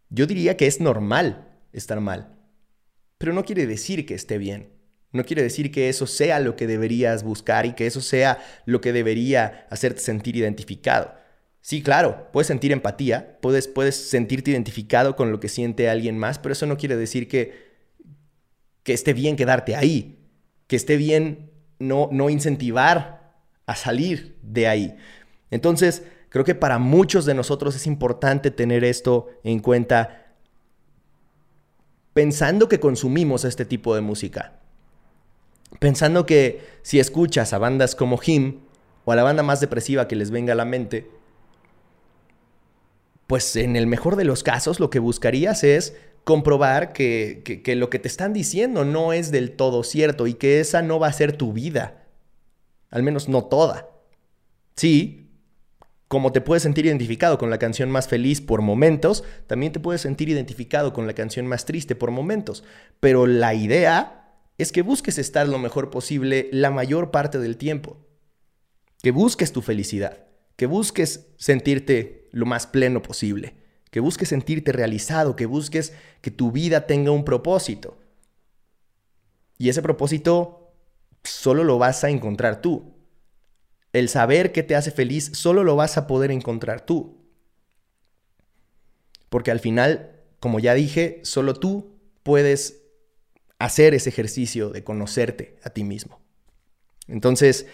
Yo 0.10 0.28
diría 0.28 0.58
que 0.58 0.68
es 0.68 0.82
normal 0.82 1.48
estar 1.72 2.02
mal, 2.02 2.36
pero 3.18 3.34
no 3.34 3.46
quiere 3.46 3.66
decir 3.66 4.06
que 4.06 4.14
esté 4.14 4.38
bien. 4.38 4.74
No 5.12 5.24
quiere 5.24 5.44
decir 5.44 5.72
que 5.72 5.88
eso 5.88 6.08
sea 6.08 6.42
lo 6.42 6.58
que 6.58 6.68
deberías 6.68 7.24
buscar 7.24 7.66
y 7.66 7.74
que 7.74 7.88
eso 7.88 8.02
sea 8.02 8.40
lo 8.66 8.82
que 8.82 8.92
debería 8.92 9.66
hacerte 9.70 10.02
sentir 10.02 10.36
identificado. 10.36 11.14
Sí, 11.66 11.82
claro, 11.82 12.28
puedes 12.32 12.46
sentir 12.46 12.72
empatía, 12.72 13.40
puedes, 13.42 13.68
puedes 13.68 13.96
sentirte 13.96 14.52
identificado 14.52 15.16
con 15.16 15.32
lo 15.32 15.40
que 15.40 15.50
siente 15.50 15.90
alguien 15.90 16.16
más, 16.16 16.38
pero 16.38 16.54
eso 16.54 16.68
no 16.68 16.78
quiere 16.78 16.96
decir 16.96 17.28
que, 17.28 17.74
que 18.84 18.94
esté 18.94 19.14
bien 19.14 19.36
quedarte 19.36 19.76
ahí, 19.76 20.20
que 20.68 20.76
esté 20.76 20.96
bien 20.96 21.50
no, 21.80 22.08
no 22.12 22.30
incentivar 22.30 23.34
a 23.66 23.76
salir 23.76 24.38
de 24.44 24.68
ahí. 24.68 24.96
Entonces, 25.50 26.04
creo 26.30 26.46
que 26.46 26.54
para 26.54 26.78
muchos 26.78 27.26
de 27.26 27.34
nosotros 27.34 27.76
es 27.76 27.88
importante 27.88 28.52
tener 28.52 28.84
esto 28.84 29.30
en 29.44 29.58
cuenta 29.58 30.36
pensando 32.14 32.70
que 32.70 32.80
consumimos 32.80 33.44
este 33.44 33.66
tipo 33.66 33.96
de 33.96 34.02
música. 34.02 34.60
Pensando 35.80 36.28
que 36.28 36.62
si 36.84 37.00
escuchas 37.00 37.54
a 37.54 37.58
bandas 37.58 37.96
como 37.96 38.20
Him 38.24 38.60
o 39.04 39.14
a 39.14 39.16
la 39.16 39.24
banda 39.24 39.42
más 39.42 39.62
depresiva 39.62 40.08
que 40.08 40.16
les 40.16 40.30
venga 40.30 40.54
a 40.54 40.56
la 40.56 40.66
mente, 40.66 41.15
pues 43.28 43.56
en 43.56 43.76
el 43.76 43.88
mejor 43.88 44.16
de 44.16 44.26
los 44.26 44.44
casos 44.44 44.80
lo 44.80 44.90
que 44.90 45.00
buscarías 45.00 45.64
es 45.64 45.96
comprobar 46.24 46.92
que, 46.92 47.62
lo 47.78 47.90
que 47.90 48.00
te 48.00 48.08
están 48.08 48.34
diciendo 48.34 48.84
no 48.84 49.14
es 49.14 49.32
del 49.32 49.52
todo 49.52 49.84
cierto 49.84 50.28
y 50.28 50.34
que 50.34 50.60
esa 50.60 50.82
no 50.82 51.00
va 51.00 51.08
a 51.08 51.14
ser 51.14 51.38
tu 51.38 51.54
vida. 51.54 52.08
Al 52.90 53.04
menos 53.04 53.30
no 53.30 53.46
toda. 53.46 53.90
Sí, 54.76 55.30
como 56.08 56.32
te 56.32 56.42
puedes 56.42 56.64
sentir 56.64 56.86
identificado 56.86 57.38
con 57.38 57.50
la 57.50 57.60
canción 57.60 57.92
más 57.92 58.08
feliz 58.08 58.42
por 58.42 58.62
momentos, 58.62 59.24
también 59.48 59.72
te 59.72 59.80
puedes 59.80 60.02
sentir 60.02 60.30
identificado 60.30 60.94
con 60.94 61.08
la 61.08 61.14
canción 61.14 61.46
más 61.48 61.66
triste 61.66 61.96
por 61.96 62.12
momentos. 62.12 62.64
Pero 63.00 63.28
la 63.28 63.54
idea 63.54 64.40
es 64.58 64.72
que 64.72 64.82
busques 64.82 65.18
estar 65.18 65.48
lo 65.48 65.60
mejor 65.60 65.90
posible 65.90 66.50
la 66.52 66.72
mayor 66.72 67.12
parte 67.12 67.38
del 67.38 67.58
tiempo. 67.58 67.98
Que 69.02 69.12
busques 69.12 69.52
tu 69.52 69.62
felicidad. 69.62 70.26
Que 70.56 70.66
busques 70.66 71.28
sentirte 71.38 72.25
lo 72.36 72.46
más 72.46 72.68
pleno 72.68 73.02
posible, 73.02 73.56
que 73.92 74.02
busques 74.02 74.28
sentirte 74.28 74.74
realizado, 74.74 75.38
que 75.38 75.46
busques 75.46 75.94
que 76.20 76.32
tu 76.32 76.52
vida 76.52 76.86
tenga 76.86 77.12
un 77.12 77.24
propósito. 77.24 77.98
Y 79.58 79.70
ese 79.70 79.82
propósito 79.82 80.74
solo 81.24 81.64
lo 81.64 81.78
vas 81.78 82.04
a 82.04 82.10
encontrar 82.10 82.62
tú. 82.62 82.94
El 83.94 84.10
saber 84.10 84.52
que 84.52 84.64
te 84.64 84.76
hace 84.76 84.92
feliz 84.92 85.32
solo 85.34 85.64
lo 85.64 85.78
vas 85.78 85.98
a 85.98 86.08
poder 86.08 86.30
encontrar 86.30 86.86
tú. 86.86 87.26
Porque 89.30 89.52
al 89.52 89.62
final, 89.62 90.20
como 90.42 90.60
ya 90.60 90.74
dije, 90.74 91.22
solo 91.24 91.54
tú 91.54 91.96
puedes 92.22 92.82
hacer 93.60 93.94
ese 93.94 94.10
ejercicio 94.10 94.72
de 94.72 94.84
conocerte 94.84 95.58
a 95.64 95.70
ti 95.70 95.86
mismo. 95.86 96.20
Entonces, 97.08 97.66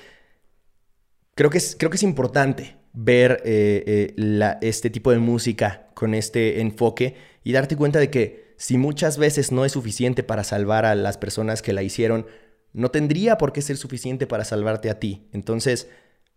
creo 1.33 1.49
que 1.49 1.57
es, 1.57 1.75
creo 1.75 1.89
que 1.89 1.97
es 1.97 2.03
importante 2.03 2.79
ver 2.93 3.41
eh, 3.45 4.13
eh, 4.17 4.57
este 4.61 4.89
tipo 4.89 5.11
de 5.11 5.19
música 5.19 5.89
con 5.93 6.13
este 6.13 6.61
enfoque 6.61 7.15
y 7.43 7.53
darte 7.53 7.75
cuenta 7.75 7.99
de 7.99 8.09
que 8.09 8.53
si 8.57 8.77
muchas 8.77 9.17
veces 9.17 9.51
no 9.51 9.65
es 9.65 9.71
suficiente 9.71 10.23
para 10.23 10.43
salvar 10.43 10.85
a 10.85 10.95
las 10.95 11.17
personas 11.17 11.61
que 11.61 11.73
la 11.73 11.83
hicieron, 11.83 12.27
no 12.73 12.91
tendría 12.91 13.37
por 13.37 13.53
qué 13.53 13.61
ser 13.61 13.77
suficiente 13.77 14.27
para 14.27 14.45
salvarte 14.45 14.89
a 14.89 14.99
ti. 14.99 15.27
Entonces, 15.31 15.89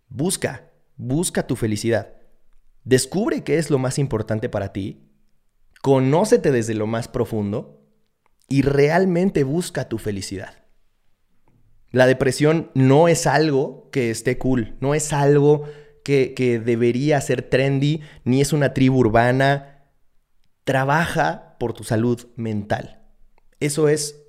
busca, 0.09 0.71
busca 0.97 1.47
tu 1.47 1.57
felicidad. 1.57 2.15
Descubre 2.85 3.45
qué 3.45 3.59
es 3.59 3.71
lo 3.71 3.79
más 3.79 3.99
importante 3.99 4.49
para 4.49 4.73
ti, 4.73 5.11
conócete 5.83 6.51
desde 6.51 6.75
lo 6.75 6.87
más 6.87 7.09
profundo 7.09 7.83
y 8.49 8.63
realmente 8.63 9.45
busca 9.45 9.89
tu 9.89 9.99
felicidad. 9.99 10.65
La 11.91 12.07
depresión 12.07 12.71
no 12.75 13.09
es 13.09 13.27
algo 13.27 13.89
que 13.91 14.11
esté 14.11 14.37
cool, 14.39 14.77
no 14.81 14.95
es 14.95 15.13
algo 15.13 15.65
que, 16.05 16.63
debería 16.65 17.21
ser 17.21 17.43
trendy, 17.43 18.03
ni 18.25 18.41
es 18.41 18.53
una 18.53 18.75
tribu 18.75 18.99
urbana. 18.99 19.87
Trabaja 20.65 21.57
por 21.59 21.73
tu 21.73 21.83
salud 21.83 22.29
mental. 22.37 23.03
Eso 23.59 23.89
es 23.89 24.21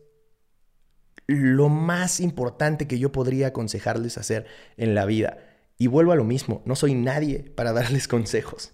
lo 1.27 1.69
más 1.69 2.19
importante 2.19 2.87
que 2.87 2.97
yo 2.97 3.11
podría 3.11 3.47
aconsejarles 3.47 4.17
hacer 4.17 4.45
en 4.77 4.95
la 4.95 5.05
vida. 5.05 5.37
Y 5.77 5.87
vuelvo 5.87 6.13
a 6.13 6.15
lo 6.15 6.23
mismo, 6.23 6.61
no 6.65 6.75
soy 6.75 6.93
nadie 6.93 7.39
para 7.55 7.73
darles 7.73 8.07
consejos. 8.07 8.71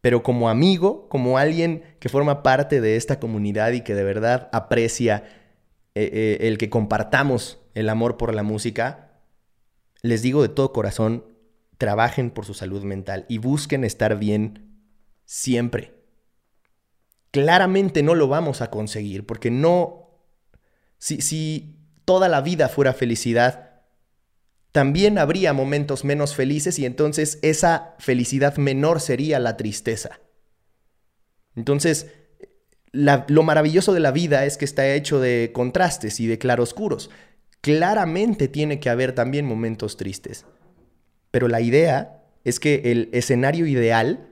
Pero 0.00 0.22
como 0.22 0.48
amigo, 0.48 1.08
como 1.08 1.38
alguien 1.38 1.84
que 2.00 2.08
forma 2.08 2.42
parte 2.42 2.80
de 2.80 2.96
esta 2.96 3.20
comunidad 3.20 3.72
y 3.72 3.82
que 3.82 3.94
de 3.94 4.02
verdad 4.02 4.48
aprecia 4.52 5.24
eh, 5.94 6.10
eh, 6.12 6.48
el 6.48 6.58
que 6.58 6.70
compartamos 6.70 7.58
el 7.74 7.88
amor 7.88 8.16
por 8.16 8.34
la 8.34 8.42
música, 8.42 9.10
les 10.02 10.22
digo 10.22 10.40
de 10.40 10.48
todo 10.48 10.72
corazón, 10.72 11.24
trabajen 11.80 12.30
por 12.30 12.44
su 12.44 12.52
salud 12.52 12.84
mental 12.84 13.24
y 13.26 13.38
busquen 13.38 13.84
estar 13.84 14.18
bien 14.18 14.84
siempre. 15.24 15.94
Claramente 17.30 18.02
no 18.02 18.14
lo 18.14 18.28
vamos 18.28 18.60
a 18.60 18.68
conseguir 18.68 19.24
porque 19.24 19.50
no, 19.50 20.10
si, 20.98 21.22
si 21.22 21.78
toda 22.04 22.28
la 22.28 22.42
vida 22.42 22.68
fuera 22.68 22.92
felicidad, 22.92 23.80
también 24.72 25.16
habría 25.16 25.54
momentos 25.54 26.04
menos 26.04 26.34
felices 26.34 26.78
y 26.78 26.84
entonces 26.84 27.38
esa 27.40 27.94
felicidad 27.98 28.58
menor 28.58 29.00
sería 29.00 29.38
la 29.38 29.56
tristeza. 29.56 30.20
Entonces, 31.56 32.08
lo 32.92 33.42
maravilloso 33.42 33.94
de 33.94 34.00
la 34.00 34.10
vida 34.10 34.44
es 34.44 34.58
que 34.58 34.66
está 34.66 34.86
hecho 34.92 35.18
de 35.18 35.50
contrastes 35.54 36.20
y 36.20 36.26
de 36.26 36.36
claroscuros. 36.36 37.08
Claramente 37.62 38.48
tiene 38.48 38.80
que 38.80 38.90
haber 38.90 39.14
también 39.14 39.46
momentos 39.46 39.96
tristes. 39.96 40.44
Pero 41.30 41.48
la 41.48 41.60
idea 41.60 42.22
es 42.44 42.60
que 42.60 42.82
el 42.92 43.08
escenario 43.12 43.66
ideal 43.66 44.26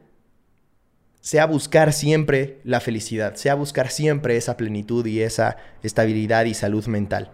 sea 1.20 1.46
buscar 1.46 1.92
siempre 1.92 2.60
la 2.64 2.80
felicidad, 2.80 3.34
sea 3.34 3.54
buscar 3.54 3.90
siempre 3.90 4.36
esa 4.36 4.56
plenitud 4.56 5.04
y 5.06 5.20
esa 5.20 5.56
estabilidad 5.82 6.44
y 6.46 6.54
salud 6.54 6.86
mental. 6.86 7.30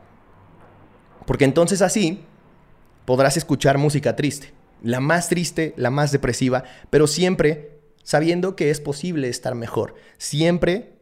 Porque 1.27 1.44
entonces 1.44 1.83
así 1.83 2.24
podrás 3.05 3.37
escuchar 3.37 3.79
música 3.79 4.16
triste, 4.16 4.53
la 4.83 5.00
más 5.00 5.29
triste, 5.29 5.74
la 5.77 5.90
más 5.90 6.12
depresiva, 6.12 6.64
pero 6.90 7.07
siempre 7.07 7.79
sabiendo 8.03 8.57
que 8.57 8.70
es 8.70 8.81
posible 8.81 9.29
estar 9.29 9.55
mejor, 9.55 9.94
siempre 10.18 10.98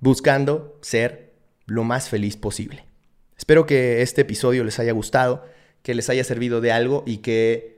buscando 0.00 0.78
ser 0.82 1.32
lo 1.66 1.82
más 1.82 2.08
feliz 2.08 2.36
posible. 2.36 2.84
Espero 3.36 3.66
que 3.66 4.02
este 4.02 4.20
episodio 4.20 4.64
les 4.64 4.78
haya 4.78 4.92
gustado, 4.92 5.44
que 5.82 5.94
les 5.94 6.08
haya 6.10 6.24
servido 6.24 6.60
de 6.60 6.72
algo 6.72 7.02
y 7.06 7.18
que 7.18 7.73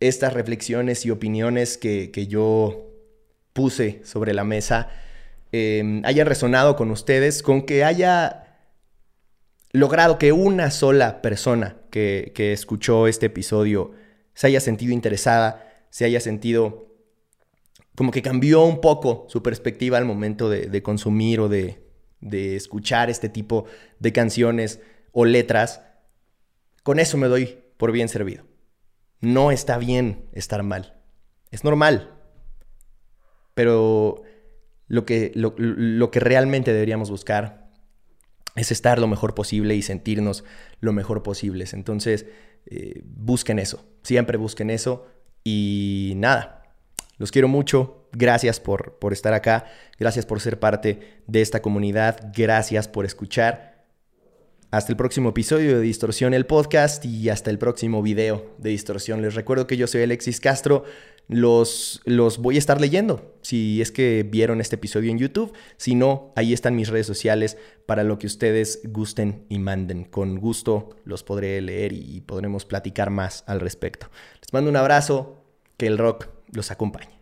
estas 0.00 0.32
reflexiones 0.32 1.04
y 1.06 1.10
opiniones 1.10 1.78
que, 1.78 2.26
yo 2.28 2.86
puse 3.52 4.00
sobre 4.04 4.32
la 4.32 4.44
mesa 4.44 4.88
em, 5.52 6.02
haya 6.04 6.24
resonado 6.24 6.76
con 6.76 6.90
ustedes, 6.90 7.42
con 7.42 7.62
que 7.62 7.84
haya 7.84 8.58
logrado 9.72 10.18
que 10.18 10.32
una 10.32 10.70
sola 10.70 11.22
persona 11.22 11.76
que, 11.90 12.32
que 12.34 12.52
escuchó 12.52 13.06
este 13.06 13.26
episodio 13.26 13.92
se 14.34 14.46
haya 14.46 14.60
sentido 14.60 14.92
interesada, 14.92 15.84
se 15.90 16.04
haya 16.04 16.20
sentido 16.20 16.88
como 17.96 18.12
que 18.12 18.22
cambió 18.22 18.62
un 18.64 18.80
poco 18.80 19.26
su 19.28 19.42
perspectiva 19.42 19.98
al 19.98 20.04
momento 20.04 20.48
de, 20.48 20.66
de 20.66 20.82
consumir 20.82 21.40
o 21.40 21.48
de, 21.48 21.82
de 22.20 22.56
escuchar 22.56 23.10
este 23.10 23.28
tipo 23.28 23.66
de 23.98 24.12
canciones 24.12 24.80
o 25.12 25.24
letras, 25.24 25.82
con 26.82 26.98
eso 26.98 27.18
me 27.18 27.28
doy 27.28 27.58
por 27.76 27.92
bien 27.92 28.08
servido. 28.08 28.49
No 29.20 29.50
está 29.50 29.78
bien 29.78 30.26
estar 30.32 30.62
mal. 30.62 31.00
Es 31.50 31.64
normal. 31.64 32.14
Pero 33.54 34.22
lo 34.86 35.04
que, 35.04 35.32
lo, 35.34 35.54
lo 35.56 36.10
que 36.10 36.20
realmente 36.20 36.72
deberíamos 36.72 37.10
buscar 37.10 37.70
es 38.56 38.72
estar 38.72 38.98
lo 38.98 39.06
mejor 39.06 39.34
posible 39.34 39.74
y 39.74 39.82
sentirnos 39.82 40.44
lo 40.80 40.92
mejor 40.92 41.22
posible. 41.22 41.64
Entonces, 41.72 42.26
eh, 42.66 43.02
busquen 43.04 43.58
eso. 43.58 43.84
Siempre 44.02 44.36
busquen 44.36 44.70
eso. 44.70 45.06
Y 45.44 46.14
nada, 46.16 46.62
los 47.18 47.30
quiero 47.30 47.48
mucho. 47.48 48.08
Gracias 48.12 48.60
por, 48.60 48.98
por 48.98 49.12
estar 49.12 49.32
acá. 49.34 49.66
Gracias 49.98 50.26
por 50.26 50.40
ser 50.40 50.58
parte 50.58 51.20
de 51.26 51.40
esta 51.40 51.62
comunidad. 51.62 52.32
Gracias 52.34 52.88
por 52.88 53.04
escuchar. 53.04 53.69
Hasta 54.70 54.92
el 54.92 54.96
próximo 54.96 55.30
episodio 55.30 55.76
de 55.76 55.82
Distorsión 55.82 56.32
el 56.32 56.46
podcast 56.46 57.04
y 57.04 57.28
hasta 57.28 57.50
el 57.50 57.58
próximo 57.58 58.02
video 58.02 58.54
de 58.58 58.70
Distorsión. 58.70 59.20
Les 59.20 59.34
recuerdo 59.34 59.66
que 59.66 59.76
yo 59.76 59.88
soy 59.88 60.02
Alexis 60.02 60.38
Castro. 60.38 60.84
Los, 61.26 62.00
los 62.04 62.38
voy 62.38 62.54
a 62.54 62.60
estar 62.60 62.80
leyendo 62.80 63.34
si 63.40 63.82
es 63.82 63.90
que 63.90 64.24
vieron 64.28 64.60
este 64.60 64.76
episodio 64.76 65.10
en 65.10 65.18
YouTube. 65.18 65.52
Si 65.76 65.96
no, 65.96 66.32
ahí 66.36 66.52
están 66.52 66.76
mis 66.76 66.88
redes 66.88 67.08
sociales 67.08 67.58
para 67.84 68.04
lo 68.04 68.20
que 68.20 68.28
ustedes 68.28 68.80
gusten 68.84 69.44
y 69.48 69.58
manden. 69.58 70.04
Con 70.04 70.38
gusto 70.38 70.90
los 71.04 71.24
podré 71.24 71.60
leer 71.60 71.92
y 71.92 72.20
podremos 72.20 72.64
platicar 72.64 73.10
más 73.10 73.42
al 73.48 73.58
respecto. 73.58 74.08
Les 74.40 74.52
mando 74.52 74.70
un 74.70 74.76
abrazo. 74.76 75.36
Que 75.76 75.86
el 75.86 75.96
rock 75.96 76.28
los 76.52 76.70
acompañe. 76.70 77.19